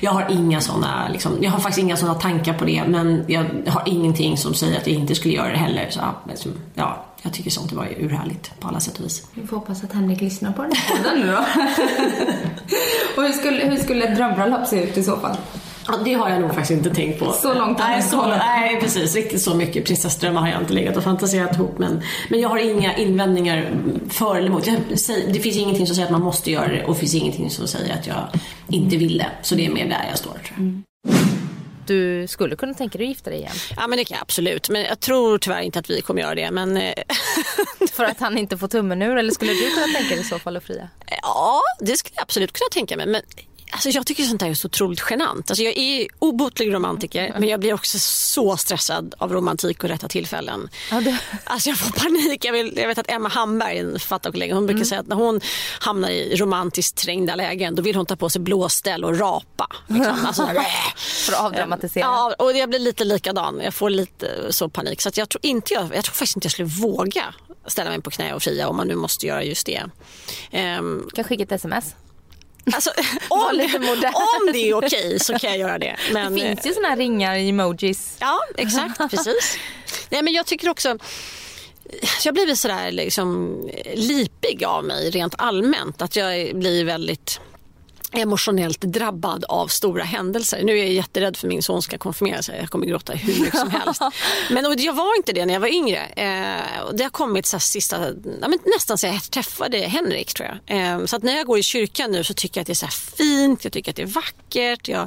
[0.00, 3.44] jag har inga såna, liksom, jag har faktiskt inga sådana tankar på det, men jag
[3.66, 5.90] har ingenting som säger att jag inte skulle göra det heller.
[6.34, 9.26] Så, ja, jag tycker sånt var ju urhärligt på alla sätt och vis.
[9.34, 11.38] Vi får hoppas att Henrik lyssnar på den här nu då.
[13.16, 15.36] och hur skulle, hur skulle ett drömbröllop se ut i så fall?
[15.86, 17.32] Ja, det har jag nog faktiskt inte tänkt på.
[17.32, 19.14] Så långt nej, så, nej, precis.
[19.14, 21.78] Riktigt så mycket prinsessdrömmar har jag inte legat och fantiserat ihop.
[21.78, 23.70] Men, men jag har inga invändningar
[24.08, 24.66] för eller emot.
[24.66, 24.76] Jag,
[25.32, 27.68] det finns ingenting som säger att man måste göra det och det finns ingenting som
[27.68, 28.28] säger att jag
[28.68, 29.30] inte vill det.
[29.42, 30.58] Så det är mer där jag står tror jag.
[30.58, 30.82] Mm.
[31.86, 33.54] Du skulle kunna tänka dig att gifta dig igen?
[33.76, 34.68] Ja men det kan jag absolut.
[34.68, 36.50] Men jag tror tyvärr inte att vi kommer göra det.
[36.50, 36.76] Men...
[36.76, 36.94] Eh,
[37.92, 39.16] för att han inte får tummen ur?
[39.16, 40.88] Eller skulle du kunna tänka dig i så fall att fria?
[41.22, 43.06] Ja, det skulle jag absolut kunna tänka mig.
[43.06, 43.22] Men
[43.74, 45.50] Alltså jag tycker sånt där är så otroligt genant.
[45.50, 50.08] Alltså jag är obotlig romantiker men jag blir också så stressad av romantik och rätta
[50.08, 50.68] tillfällen.
[50.90, 51.18] Ja, det...
[51.44, 52.44] Alltså jag får panik.
[52.44, 54.86] Jag, vill, jag vet att Emma Hamberg, en författarkollega, hon brukar mm.
[54.86, 55.40] säga att när hon
[55.80, 59.66] hamnar i romantiskt trängda lägen då vill hon ta på sig blåställ och rapa.
[59.86, 60.14] Liksom.
[60.26, 60.46] Alltså,
[61.26, 62.04] För att avdramatisera.
[62.04, 63.60] Ja, och jag blir lite likadan.
[63.64, 65.00] Jag får lite så panik.
[65.00, 67.34] Så jag, tror inte jag, jag tror faktiskt inte jag skulle våga
[67.66, 69.82] ställa mig på knä och fria om man nu måste göra just det.
[70.78, 71.94] Um, kan skicka ett sms.
[72.72, 72.90] Alltså,
[73.28, 75.96] om, om det är okej så kan jag göra det.
[76.12, 78.16] Men, det finns ju såna här ringar, emojis.
[78.20, 78.98] Ja, exakt.
[79.10, 79.58] Precis.
[80.08, 80.98] Nej, men jag tycker också...
[82.24, 83.60] Jag blivit sådär liksom
[83.94, 86.02] lipig av mig rent allmänt.
[86.02, 87.40] Att jag blir väldigt
[88.14, 90.62] emotionellt drabbad av stora händelser.
[90.64, 92.58] Nu är jag jätterädd för min son ska konfirmera sig.
[92.60, 94.02] Jag kommer gråta hur mycket som helst.
[94.50, 96.00] Men jag var inte det när jag var yngre.
[96.06, 98.08] Eh, det har kommit så sista,
[98.40, 100.78] ja, nästan så jag träffade Henrik tror jag.
[100.78, 102.74] Eh, så att när jag går i kyrkan nu så tycker jag att det är
[102.74, 104.88] så fint, jag tycker att det är vackert.
[104.88, 105.02] Jag,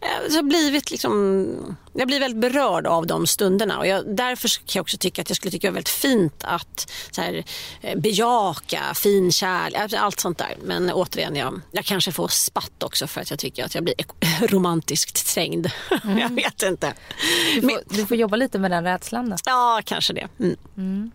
[0.00, 4.48] eh, jag har blivit liksom jag blir väldigt berörd av de stunderna och jag, därför
[4.48, 7.44] kan jag också tycka att jag skulle tycka det var väldigt fint att så här,
[7.80, 10.56] eh, bejaka fin kärlek, allt sånt där.
[10.64, 13.94] Men återigen, jag, jag kanske får spatt också för att jag tycker att jag blir
[14.48, 15.70] romantiskt trängd.
[16.04, 16.18] Mm.
[16.18, 16.94] jag vet inte.
[17.54, 19.36] Du får, Men, du får, jobba lite med den rädslan då.
[19.44, 20.28] Ja, kanske det.
[20.40, 20.56] Mm.
[20.76, 21.10] Mm.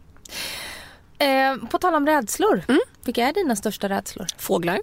[1.20, 2.82] Eh, på tal om rädslor, mm.
[3.06, 4.28] vilka är dina största rädslor?
[4.38, 4.80] Fåglar.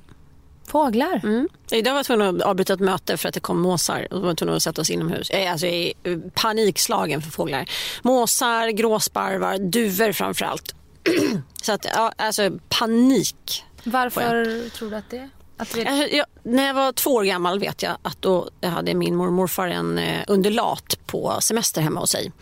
[0.67, 1.21] Fåglar?
[1.25, 1.49] Mm.
[1.71, 4.09] Idag var jag tvungen att avbryta ett möte för att det kom måsar.
[4.11, 5.31] Och var tvungen att sätta oss inomhus.
[5.31, 7.71] Jag är, alltså, jag är panikslagen för fåglar.
[8.03, 10.75] Måsar, gråsparvar, duvor framför allt.
[11.63, 13.65] Så att, ja, alltså panik.
[13.85, 15.29] Varför tror du att det
[15.59, 15.65] är?
[15.65, 16.17] Vi...
[16.17, 19.69] Jag, när jag var två år gammal vet jag att då hade min mormor morfar
[19.69, 22.33] en eh, undulat på semester hemma hos sig.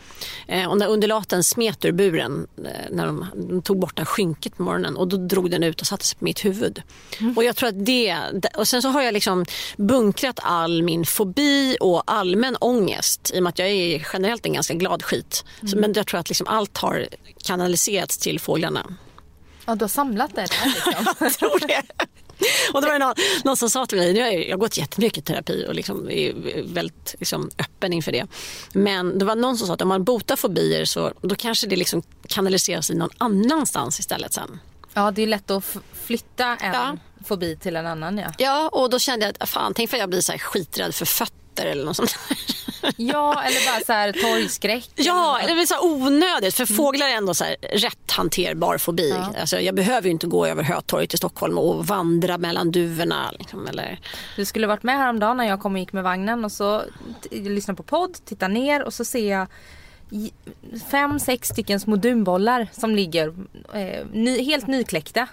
[0.48, 4.56] Eh, och när undulaten smet ur buren eh, när de, de, tog bort det skynket
[4.56, 6.82] på morgonen och då drog den ut och satte sig på mitt huvud.
[7.20, 7.36] Mm.
[7.36, 8.16] Och jag tror att det,
[8.56, 9.44] och sen så har jag liksom
[9.76, 14.52] bunkrat all min fobi och allmän ångest i och med att jag är generellt en
[14.52, 15.44] ganska glad skit.
[15.60, 15.68] Mm.
[15.68, 17.08] Så, men jag tror att liksom allt har
[17.44, 18.96] kanaliserats till fåglarna.
[19.66, 21.14] Ja, du har samlat det där liksom.
[21.20, 21.82] jag tror det.
[22.72, 23.14] Och då var det någon,
[23.44, 26.32] någon som sa till mig, jag, jag har gått jättemycket terapi och liksom är
[26.74, 28.26] väldigt liksom, öppen inför det.
[28.72, 31.76] Men det var någon som sa att om man botar fobier så då kanske det
[31.76, 34.60] liksom kanaliseras i någon annanstans istället sen.
[34.94, 36.96] Ja, det är lätt att flytta en ja.
[37.24, 38.18] fobi till en annan.
[38.18, 40.94] Ja, ja och då kände jag att fan, tänk för jag blir så här skiträdd
[40.94, 42.16] för fötter katter eller något sånt.
[42.96, 44.90] Ja, eller bara så här torgskräck.
[44.96, 46.54] Ja, eller så onödigt.
[46.54, 46.76] För mm.
[46.76, 49.10] fåglar är ändå så här rätt hanterbar fobi.
[49.10, 49.40] Ja.
[49.40, 53.30] Alltså, jag behöver ju inte gå över Hötorget i Stockholm och vandra mellan duvorna.
[53.38, 54.00] Liksom, eller...
[54.36, 56.82] Du skulle varit med häromdagen när jag kom och gick med vagnen och så
[57.30, 59.46] lyssnade på podd, tittar ner och så ser jag
[60.90, 63.34] fem, sex stycken små dunbollar som ligger
[63.74, 65.28] eh, ny, helt nykläckta.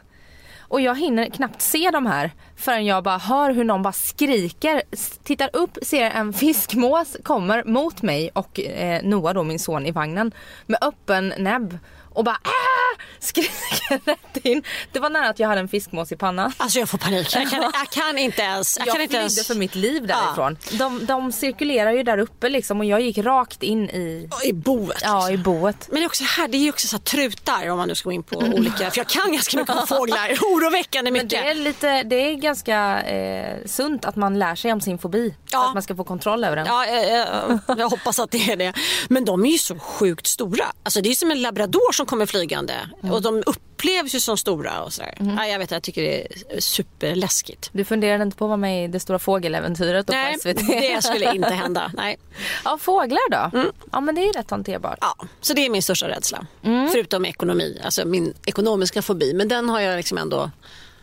[0.72, 4.82] Och jag hinner knappt se de här förrän jag bara hör hur någon bara skriker,
[5.24, 9.91] tittar upp, ser en fiskmås kommer mot mig och eh, Noah då min son i
[9.91, 10.32] vagnen
[10.65, 11.78] med öppen näbb
[12.09, 12.80] och bara Aah!
[13.19, 14.63] skriker rätt in.
[14.91, 16.53] Det var nära att jag hade en fiskmås i pannan.
[16.57, 17.35] Alltså jag får panik.
[17.35, 18.77] Jag kan, jag kan inte ens.
[18.77, 19.47] Jag, jag kan inte ens...
[19.47, 20.57] för mitt liv därifrån.
[20.71, 20.77] Ja.
[20.77, 24.29] De, de cirkulerar ju där uppe liksom och jag gick rakt in i...
[24.43, 25.01] I boet?
[25.03, 25.33] Ja, liksom.
[25.33, 25.87] i boet.
[25.87, 28.13] Men det är också här, det är också så trutar om man nu ska gå
[28.13, 28.53] in på mm.
[28.53, 31.31] olika, för jag kan ganska mycket om fåglar, oroväckande mycket.
[31.31, 34.97] Men det är, lite, det är ganska eh, sunt att man lär sig om sin
[34.97, 35.35] fobi.
[35.51, 35.67] Ja.
[35.67, 36.65] Att man ska få kontroll över den.
[36.65, 38.73] Ja, jag, jag hoppas att det är det.
[39.09, 40.65] Men de är ju så sjukt stora.
[40.83, 42.73] Alltså det är som en labrador som kommer flygande.
[43.03, 43.15] Mm.
[43.15, 45.13] Och de upplevs ju som stora och sådär.
[45.19, 45.38] Mm.
[45.38, 47.69] Ja, jag vet, jag tycker det är superläskigt.
[47.73, 50.67] Du funderade inte på att vara med i Det stora fågeläventyret Nej, på SVT?
[50.67, 51.91] det skulle inte hända.
[51.95, 52.17] Nej.
[52.65, 53.57] Ja, fåglar då?
[53.57, 53.71] Mm.
[53.91, 54.97] Ja, men det är ju rätt hanterbart.
[55.01, 56.45] Ja, så det är min största rädsla.
[56.63, 56.89] Mm.
[56.89, 59.34] Förutom ekonomi, alltså min ekonomiska fobi.
[59.34, 60.51] Men den har jag liksom ändå...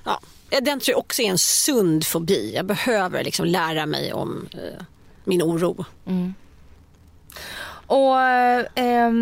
[0.05, 0.20] Ja,
[0.61, 2.53] den tror jag också är en sund fobi.
[2.55, 4.85] Jag behöver liksom lära mig om eh,
[5.24, 5.85] min oro.
[6.07, 6.35] Mm.
[7.87, 8.20] Och...
[8.20, 9.12] Eh,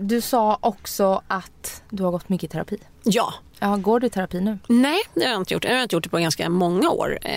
[0.00, 2.78] Du sa också att du har gått mycket i terapi.
[3.02, 3.34] Ja.
[3.58, 4.58] Ja, går du i terapi nu?
[4.66, 5.64] Nej, det har jag inte gjort.
[5.64, 7.18] Jag har inte gjort det på ganska många år.
[7.22, 7.34] Eh,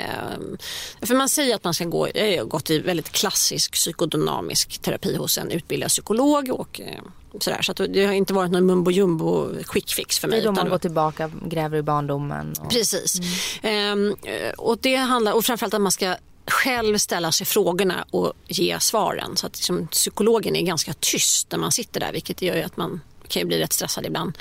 [1.02, 5.16] för man säger att man ska gå, jag har gått i väldigt klassisk psykodynamisk terapi
[5.16, 7.02] hos en utbildad psykolog och eh,
[7.40, 7.62] sådär.
[7.62, 10.40] Så det har inte varit någon mumbo jumbo quick fix för mig.
[10.40, 12.54] Det är då man utan- går tillbaka, gräver i barndomen.
[12.60, 12.70] Och...
[12.70, 13.20] Precis.
[13.62, 14.16] Ehm,
[14.58, 16.16] och det handlar och framförallt att man ska
[16.50, 19.38] själv ställa sig frågorna och ge svaren.
[19.38, 23.02] Så att liksom, psykologen är ganska tyst när man sitter där vilket gör att man
[23.28, 24.38] kan ju bli rätt stressad ibland.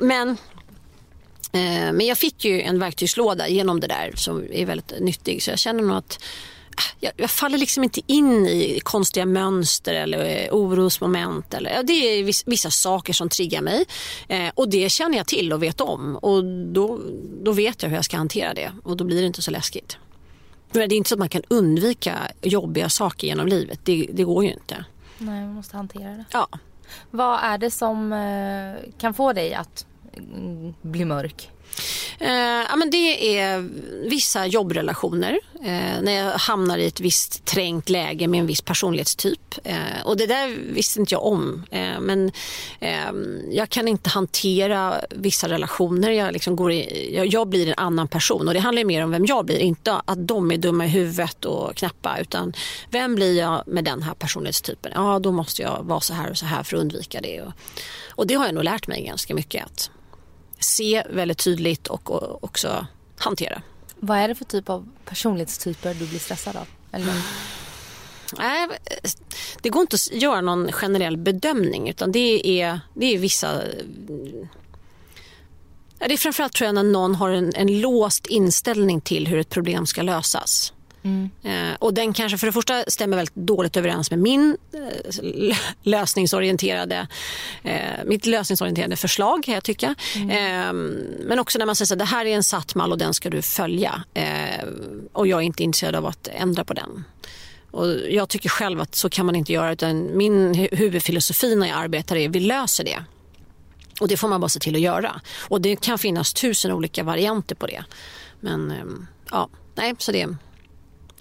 [0.00, 0.28] Men,
[1.52, 5.50] eh, men jag fick ju en verktygslåda genom det där som är väldigt nyttig så
[5.50, 6.22] jag känner nog att
[6.76, 11.54] ah, jag, jag faller liksom inte in i konstiga mönster eller eh, orosmoment.
[11.54, 13.84] Eller, det är viss, vissa saker som triggar mig
[14.28, 17.00] eh, och det känner jag till och vet om och då,
[17.42, 19.98] då vet jag hur jag ska hantera det och då blir det inte så läskigt.
[20.72, 23.80] Men det är inte så att man kan undvika jobbiga saker genom livet.
[23.84, 24.84] Det, det går ju inte.
[25.18, 26.24] Nej, man måste hantera det.
[26.32, 26.48] Ja.
[27.10, 31.50] Vad är det som eh, kan få dig att mm, bli mörk?
[32.18, 32.30] Eh,
[32.70, 33.68] ja, men det är
[34.08, 35.38] vissa jobbrelationer.
[35.64, 39.54] Eh, när jag hamnar i ett visst trängt läge med en viss personlighetstyp.
[39.64, 41.64] Eh, och det där visste inte jag om.
[41.70, 42.32] Eh, men
[42.80, 43.12] eh,
[43.50, 46.10] jag kan inte hantera vissa relationer.
[46.10, 48.48] Jag, liksom går i, jag, jag blir en annan person.
[48.48, 49.58] Och det handlar mer om vem jag blir.
[49.58, 52.18] Inte att de är dumma i huvudet och knappa.
[52.20, 52.52] Utan
[52.90, 54.92] vem blir jag med den här personlighetstypen?
[54.94, 57.40] Ja, då måste jag vara så här och så här för att undvika det.
[57.42, 57.52] Och,
[58.08, 59.64] och det har jag nog lärt mig ganska mycket.
[59.64, 59.90] Att,
[60.60, 62.86] se väldigt tydligt och, och också
[63.18, 63.62] hantera.
[63.96, 66.66] Vad är det för typ av personlighetstyper du blir stressad av?
[66.92, 67.14] Eller?
[68.38, 68.68] Nej,
[69.62, 73.62] det går inte att göra någon generell bedömning utan det är, det är vissa...
[75.98, 79.48] Det är framförallt tror jag när någon har en, en låst inställning till hur ett
[79.48, 80.72] problem ska lösas.
[81.42, 84.56] Eh, och den kanske för det första stämmer väldigt dåligt överens med min
[85.22, 87.06] eh, lösningsorienterade,
[87.62, 89.94] eh, mitt lösningsorienterade förslag kan jag tycka.
[90.16, 90.72] Eh,
[91.24, 93.30] men också när man säger att det här är en satt mall och den ska
[93.30, 94.04] du följa.
[95.12, 97.04] Och jag är inte intresserad av att ändra på den.
[97.70, 101.68] Och jag tycker själv att så kan man inte göra utan min hu- huvudfilosofi när
[101.68, 103.04] jag arbetar är vi löser det.
[104.00, 105.20] Och det får man bara se till att göra.
[105.48, 107.84] Och det kan finnas tusen olika varianter på det.
[108.40, 110.26] Men ehm, ja, nej så det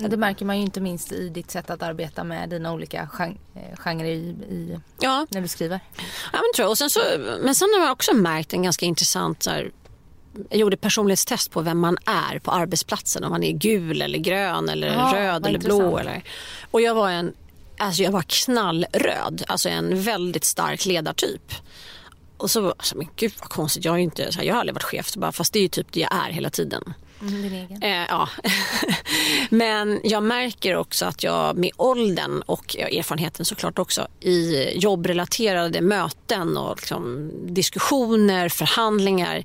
[0.02, 3.10] Ja, Det märker man ju inte minst i ditt sätt att arbeta med dina olika
[3.20, 4.18] gen- eh, genrer i,
[4.50, 5.80] i, Ja, när du skriver.
[6.34, 6.70] ja men tror jag.
[6.70, 7.00] Och sen så,
[7.42, 9.72] men sen har jag också märkt en ganska intressant så här,
[10.50, 13.24] jag gjorde personlighetstest på vem man är på arbetsplatsen.
[13.24, 15.76] Om man är gul eller grön eller Ja, röd eller blå.
[15.76, 16.00] intressant.
[16.00, 16.24] Eller,
[16.72, 17.34] och jag var en
[17.78, 19.44] alltså jag var knallröd.
[19.48, 21.52] Alltså en väldigt stark ledartyp.
[22.38, 23.86] Och så alltså, men gud vad konstigt.
[23.86, 25.14] Jag, är inte, så här, jag har aldrig varit chef.
[25.16, 26.94] Bara, fast det är ju typ det jag är hela tiden.
[27.22, 27.82] Mm.
[27.82, 28.30] Eh, ja.
[29.50, 36.58] Men jag märker också att jag med åldern och erfarenheten såklart också i jobbrelaterade möten
[36.58, 39.44] och liksom, diskussioner, förhandlingar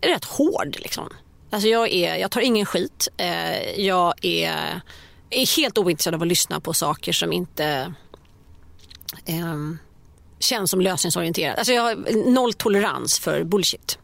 [0.00, 0.76] är rätt hård.
[0.78, 1.08] Liksom.
[1.50, 3.08] Alltså jag, är, jag tar ingen skit.
[3.16, 4.80] Eh, jag är,
[5.30, 7.94] är helt ointresserad av att lyssna på saker som inte
[9.24, 9.78] ehm,
[10.38, 11.58] känns som lösningsorienterad.
[11.58, 13.98] Alltså jag har noll tolerans för bullshit.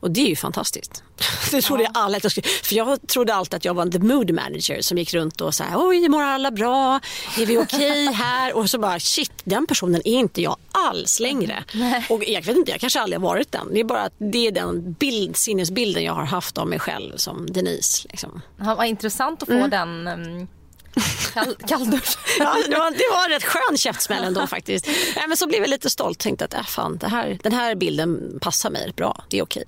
[0.00, 1.02] Och det är ju fantastiskt.
[1.50, 2.48] Det trodde jag alla att jag skulle.
[2.48, 5.64] För jag trodde alltid att jag var the mood manager som gick runt och så
[5.64, 7.00] här, oj mår alla bra,
[7.38, 8.56] är vi okej här?
[8.56, 11.64] Och så bara shit, den personen är inte jag alls längre.
[12.08, 13.68] Och jag vet inte, jag kanske aldrig har varit den.
[13.72, 17.16] Det är bara att det är den bild, sinnesbilden jag har haft av mig själv
[17.16, 18.08] som Denise.
[18.10, 18.42] Liksom.
[18.56, 20.48] Ja, vad intressant att få den um,
[21.34, 22.18] kall, kalldusch.
[22.38, 24.86] Ja, det, var, det var en rätt skön käftsmäll ändå faktiskt.
[25.16, 27.74] Nej, men så blev jag lite stolt tänkte att äh, fan, det här, den här
[27.74, 29.24] bilden passar mig bra.
[29.30, 29.64] Det är okej.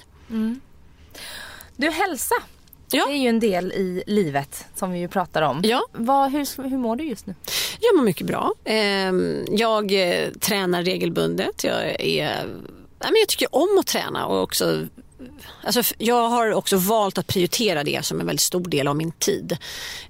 [1.77, 2.35] Du, hälsa.
[2.93, 3.07] Ja.
[3.07, 5.61] Det är ju en del i livet som vi ju pratar om.
[5.65, 5.83] Ja.
[5.93, 7.35] Vad, hur, hur mår du just nu?
[7.81, 8.53] Jag mår mycket bra.
[8.65, 11.65] Ehm, Jag eh, tränar regelbundet.
[11.65, 14.27] Jag, är, nej, men jag tycker om att träna.
[14.27, 14.87] Och också,
[15.65, 19.13] alltså, jag har också valt att prioritera det som en väldigt stor del av min
[19.13, 19.57] tid.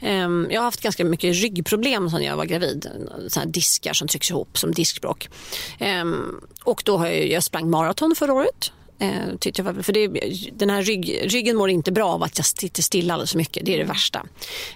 [0.00, 2.86] Ehm, Jag har haft ganska mycket ryggproblem sedan jag var gravid.
[3.28, 5.28] Såna diskar som trycks ihop som diskbråck.
[5.78, 8.72] Ehm, Och då har jag, jag sprang maraton förra året.
[8.98, 10.08] Eh, tyckte jag, för det,
[10.52, 13.66] den här rygg, ryggen mår inte bra av att jag sitter stilla alldeles för mycket.
[13.66, 14.26] Det är det värsta.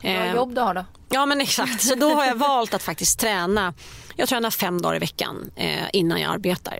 [0.03, 0.85] Ehm, jobb du har då?
[1.11, 3.75] Ja men exakt, så då har jag valt att faktiskt träna.
[4.17, 6.79] Jag tränar fem dagar i veckan eh, innan jag arbetar.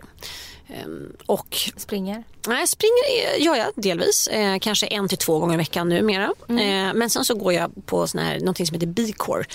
[0.67, 2.23] Ehm, och Springer?
[2.47, 6.33] nej, springer eh, gör jag delvis, eh, kanske en till två gånger i veckan numera.
[6.49, 9.45] Eh, men sen så går jag på sån här, någonting som heter B-core.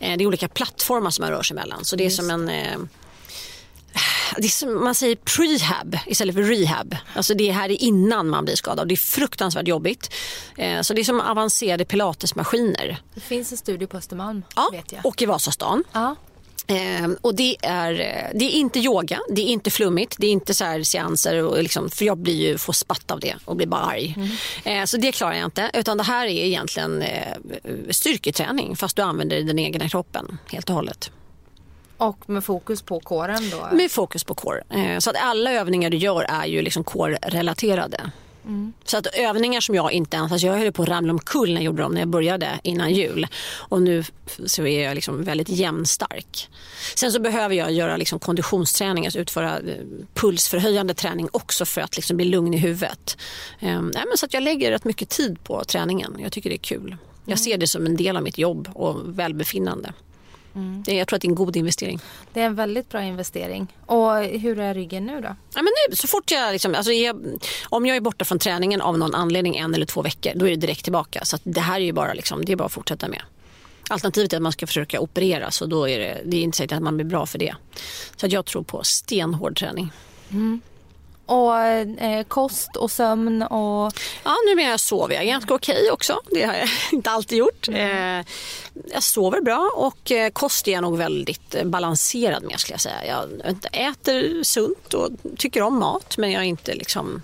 [0.00, 1.84] Eh, det är olika plattformar som man rör sig mellan.
[1.84, 2.78] Så det är som en eh,
[4.36, 6.96] det är som man säger prehab istället för rehab.
[7.14, 8.88] Alltså det här är innan man blir skadad.
[8.88, 10.14] Det är fruktansvärt jobbigt.
[10.56, 13.02] Eh, så det är som avancerade pilatesmaskiner.
[13.14, 15.06] Det finns en studio på Östermalm Ja, vet jag.
[15.06, 15.84] och i Vasastan.
[15.92, 16.16] Ja.
[16.70, 17.92] Eh, och det är,
[18.34, 21.62] det är inte yoga, det är inte flummigt, det är inte så här seanser, och
[21.62, 24.14] liksom, för jag blir ju, får spatt av det och blir bara arg.
[24.16, 24.80] Mm.
[24.80, 25.70] Eh, så det klarar jag inte.
[25.74, 27.36] Utan det här är egentligen eh,
[27.90, 31.10] styrketräning fast du använder den egna kroppen helt och hållet.
[31.96, 33.76] Och med fokus på kåren då?
[33.76, 34.62] Med fokus på core.
[34.70, 38.10] Eh, så att alla övningar du gör är ju liksom core-relaterade.
[38.44, 38.72] Mm.
[38.84, 41.60] Så att övningar som jag inte ens, alltså jag höll på att ramla omkull när
[41.60, 43.26] jag gjorde dem när jag började innan jul.
[43.52, 44.04] Och nu
[44.46, 46.48] så är jag liksom väldigt jämnstark.
[46.94, 49.74] Sen så behöver jag göra liksom konditionsträning, alltså utföra eh,
[50.14, 53.16] pulsförhöjande träning också för att liksom bli lugn i huvudet.
[53.60, 56.16] Um, nej, men så att jag lägger rätt mycket tid på träningen.
[56.18, 56.96] Jag tycker det är kul.
[57.24, 59.92] Jag ser det som en del av mitt jobb och välbefinnande.
[60.54, 60.82] Mm.
[60.86, 62.00] Jag tror att det är en god investering.
[62.32, 63.66] Det är en väldigt bra investering.
[63.86, 65.36] Och hur är ryggen nu då?
[65.54, 68.80] Ja, men nu, så fort jag, liksom, alltså jag, om jag är borta från träningen
[68.80, 71.24] av någon anledning en eller två veckor, då är det direkt tillbaka.
[71.24, 73.22] Så det här är ju bara, liksom, det är bara att fortsätta med.
[73.88, 76.76] Alternativet är att man ska försöka opereras och då är det, det är inte säkert
[76.76, 77.54] att man blir bra för det.
[78.16, 79.92] Så jag tror på stenhård träning.
[80.30, 80.60] Mm.
[81.30, 83.92] Och eh, kost och sömn och...
[84.24, 86.20] Ja, numera sover jag ganska okej okay också.
[86.30, 87.68] Det har jag inte alltid gjort.
[87.68, 88.20] Mm.
[88.20, 88.26] Eh,
[88.92, 92.80] jag sover bra och eh, kost är jag nog väldigt eh, balanserad med skulle jag
[92.80, 93.06] säga.
[93.06, 93.28] Jag
[93.72, 97.22] äter sunt och tycker om mat men jag är inte liksom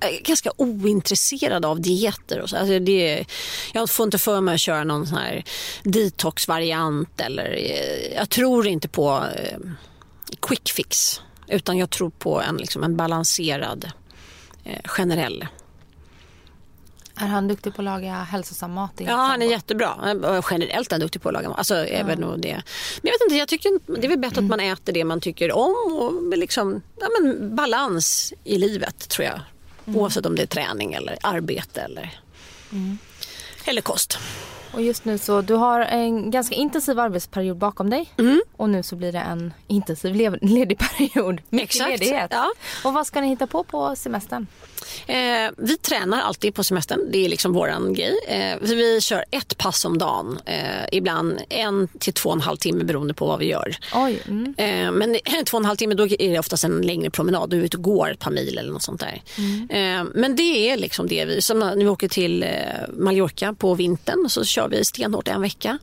[0.00, 2.40] är ganska ointresserad av dieter.
[2.40, 2.56] Och så.
[2.56, 3.24] Alltså det,
[3.72, 5.44] jag får inte för mig att köra någon sån här
[5.82, 7.20] detox-variant.
[7.20, 9.58] Eller, eh, jag tror inte på eh,
[10.40, 11.20] quick fix.
[11.50, 13.90] Utan jag tror på en, liksom, en balanserad
[14.64, 15.46] eh, generell.
[17.16, 18.92] Är han duktig på att laga hälsosam mat?
[18.96, 19.94] Ja, han är jättebra.
[20.50, 21.58] Generellt är han duktig på att laga mat.
[21.58, 21.84] Alltså, ja.
[21.84, 22.62] även det.
[23.02, 24.44] Men jag vet inte, jag tycker det är väl bättre mm.
[24.44, 29.26] att man äter det man tycker om och liksom, ja, men balans i livet tror
[29.26, 29.40] jag.
[29.86, 30.00] Mm.
[30.00, 32.20] Oavsett om det är träning eller arbete eller,
[32.72, 32.98] mm.
[33.64, 34.18] eller kost.
[34.72, 38.12] Och just nu så, du har en ganska intensiv arbetsperiod bakom dig.
[38.18, 38.40] Mm.
[38.56, 41.40] Och nu så blir det en intensiv ledig period.
[41.48, 41.90] Mycket Exakt.
[41.90, 42.28] ledighet.
[42.30, 42.52] Ja.
[42.84, 44.46] Och vad ska ni hitta på på semestern?
[45.06, 47.10] Eh, vi tränar alltid på semestern.
[47.10, 48.14] Det är liksom våran grej.
[48.28, 50.38] Eh, vi kör ett pass om dagen.
[50.46, 53.76] Eh, ibland en till två och en halv timme beroende på vad vi gör.
[53.94, 54.54] Oj, mm.
[54.58, 55.16] Eh, men
[55.46, 57.50] två och en halv timme då är det oftast en längre promenad.
[57.50, 59.22] Du är ute och går ett par mil eller något sånt där.
[59.38, 59.70] Mm.
[59.70, 62.48] Eh, men det är liksom det vi, som när vi åker till eh,
[62.92, 65.78] Mallorca på vintern så kör vi stenhårt en vecka.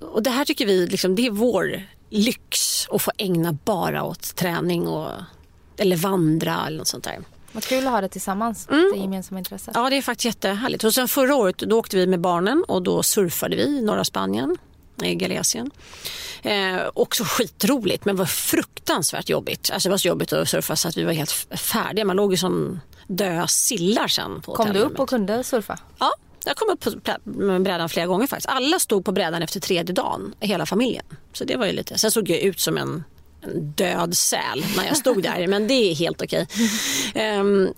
[0.00, 4.36] och det här tycker vi, liksom, det är vår lyx att få ägna bara åt
[4.36, 5.10] träning och,
[5.76, 7.18] eller vandra eller något sånt där.
[7.54, 8.90] Vad kul att ha det tillsammans, mm.
[8.92, 9.74] det gemensamma intresset.
[9.74, 10.84] Ja, det är faktiskt jättehärligt.
[10.84, 14.04] Och sen förra året då åkte vi med barnen och då surfade vi i norra
[14.04, 14.56] Spanien,
[15.02, 15.70] i Galicien.
[16.42, 19.70] Eh, också skitroligt men var fruktansvärt jobbigt.
[19.72, 22.04] Alltså det var så jobbigt att surfa så att vi var helt färdiga.
[22.04, 24.42] Man låg ju som döda sillar sen.
[24.42, 25.78] På Kom du upp och kunde surfa?
[25.98, 26.12] Ja,
[26.44, 26.90] jag kom upp på
[27.60, 28.48] brädan flera gånger faktiskt.
[28.48, 31.04] Alla stod på brädan efter tredje dagen, hela familjen.
[31.32, 31.98] Så det var ju lite.
[31.98, 33.04] Sen såg jag ut som en
[33.44, 35.46] en död säl när jag stod där.
[35.46, 36.46] men det är helt okej.
[37.40, 37.74] Um, äh,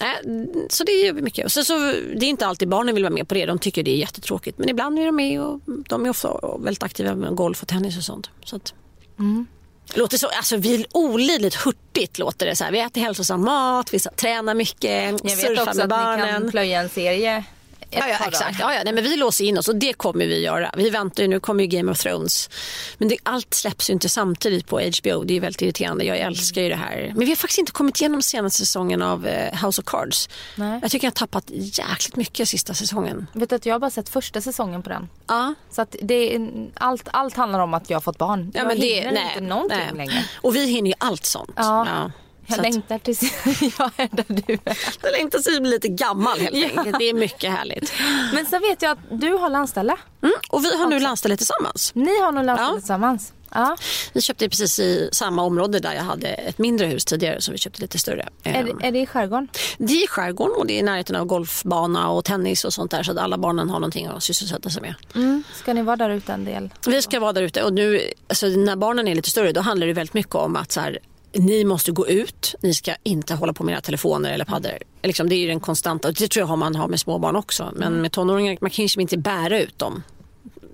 [0.68, 1.52] så det gör vi mycket.
[1.52, 1.78] Så, så,
[2.16, 3.46] det är inte alltid barnen vill vara med på det.
[3.46, 4.58] De tycker det är jättetråkigt.
[4.58, 7.96] Men ibland är de med och de är ofta väldigt aktiva med golf och tennis
[7.96, 8.30] och sånt.
[8.44, 8.74] Så att,
[9.18, 9.46] mm.
[9.94, 12.72] Låter så, alltså vi olidligt hurtigt låter det så här.
[12.72, 16.20] Vi äter hälsosam mat, vi tränar mycket, Jag vet också med barnen.
[16.20, 17.44] att ni kan plöja en serie
[17.90, 18.60] ja, ja, exakt.
[18.60, 18.80] Ja, ja.
[18.84, 20.70] Nej, men vi låser in oss och det kommer vi göra.
[20.76, 22.50] Vi väntar ju, nu kommer ju Game of Thrones.
[22.98, 25.24] Men det, allt släpps ju inte samtidigt på HBO.
[25.24, 26.04] Det är väldigt irriterande.
[26.04, 27.12] Jag älskar ju det här.
[27.16, 30.28] Men vi har faktiskt inte kommit igenom senaste säsongen av uh, House of Cards.
[30.54, 30.78] Nej.
[30.82, 33.26] Jag tycker jag har tappat jäkligt mycket sista säsongen.
[33.32, 35.08] Vet du att jag har bara sett första säsongen på den.
[35.26, 35.54] Ja.
[35.70, 38.50] Så att det allt, allt handlar om att jag har fått barn.
[38.54, 39.96] Ja, jag men det, nej, inte någonting nej.
[39.96, 40.24] längre.
[40.36, 41.52] Och vi hinner ju allt sånt.
[41.56, 41.86] Ja.
[41.88, 42.10] ja.
[42.46, 43.22] Jag längtar tills
[43.78, 44.78] jag är där du är.
[45.02, 46.98] Jag längtar tills jag blir lite gammal helt enkelt.
[46.98, 47.92] Det är mycket härligt.
[48.34, 49.96] Men så vet jag att du har landställe.
[50.22, 51.92] Mm, och vi har nu landställe tillsammans.
[51.94, 52.78] Ni har nu landställe ja.
[52.78, 53.32] tillsammans.
[53.56, 53.76] Ja.
[54.12, 57.58] Vi köpte precis i samma område där jag hade ett mindre hus tidigare så vi
[57.58, 58.28] köpte lite större.
[58.42, 58.80] Är det, ehm.
[58.82, 59.48] är det i skärgården?
[59.78, 62.90] Det är i skärgården och det är i närheten av golfbana och tennis och sånt
[62.90, 64.94] där så att alla barnen har någonting att sysselsätta sig med.
[65.14, 65.42] Mm.
[65.54, 66.70] Ska ni vara där ute en del?
[66.86, 69.86] Vi ska vara där ute och nu, alltså, när barnen är lite större då handlar
[69.86, 70.98] det väldigt mycket om att så här,
[71.38, 74.78] ni måste gå ut, ni ska inte hålla på med era telefoner eller paddor.
[75.02, 77.72] Liksom, det är ju den konstanta, det tror jag man har med småbarn också.
[77.74, 78.02] Men mm.
[78.02, 80.02] med tonåringar, man kan ju inte bära ut dem.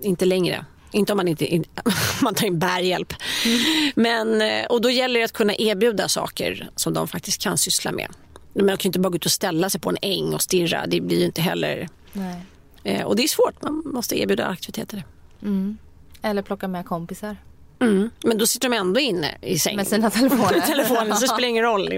[0.01, 0.65] Inte längre.
[0.91, 1.65] Inte om man inte in,
[2.21, 3.13] man tar in bärhjälp.
[3.45, 3.91] Mm.
[3.95, 7.91] Men, eh, och då gäller det att kunna erbjuda saker som de faktiskt kan syssla
[7.91, 8.07] med.
[8.53, 10.87] Man kan ju inte bara gå ut och ställa sig på en äng och stirra.
[10.87, 11.89] Det blir ju inte heller...
[12.13, 12.41] Nej.
[12.83, 15.03] Eh, och det är svårt, man måste erbjuda aktiviteter.
[15.41, 15.77] Mm.
[16.21, 17.37] Eller plocka med kompisar.
[17.83, 18.09] Mm.
[18.23, 19.77] Men då sitter de ändå inne i sängen.
[19.77, 20.61] Med sina telefoner.
[20.67, 21.89] telefoner så det spelar ingen roll.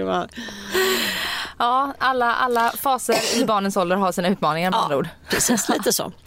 [1.58, 5.08] Ja, alla, alla faser i barnens ålder har sina utmaningar med ja, andra ord.
[5.28, 6.12] Precis, lite så.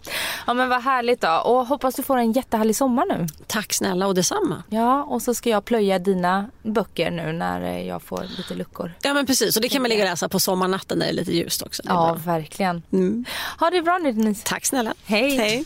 [0.47, 3.27] Ja men vad härligt då och hoppas du får en jättehärlig sommar nu.
[3.47, 4.63] Tack snälla och detsamma.
[4.69, 8.93] Ja och så ska jag plöja dina böcker nu när jag får lite luckor.
[9.01, 11.15] Ja men precis och det kan man ligga och läsa på sommarnatten när det är
[11.15, 11.83] lite ljust också.
[11.85, 12.33] Ja bra.
[12.33, 12.83] verkligen.
[12.91, 13.25] Mm.
[13.59, 14.41] Ha det bra nu Denise.
[14.45, 14.93] Tack snälla.
[15.05, 15.37] Hej.
[15.37, 15.65] Hej.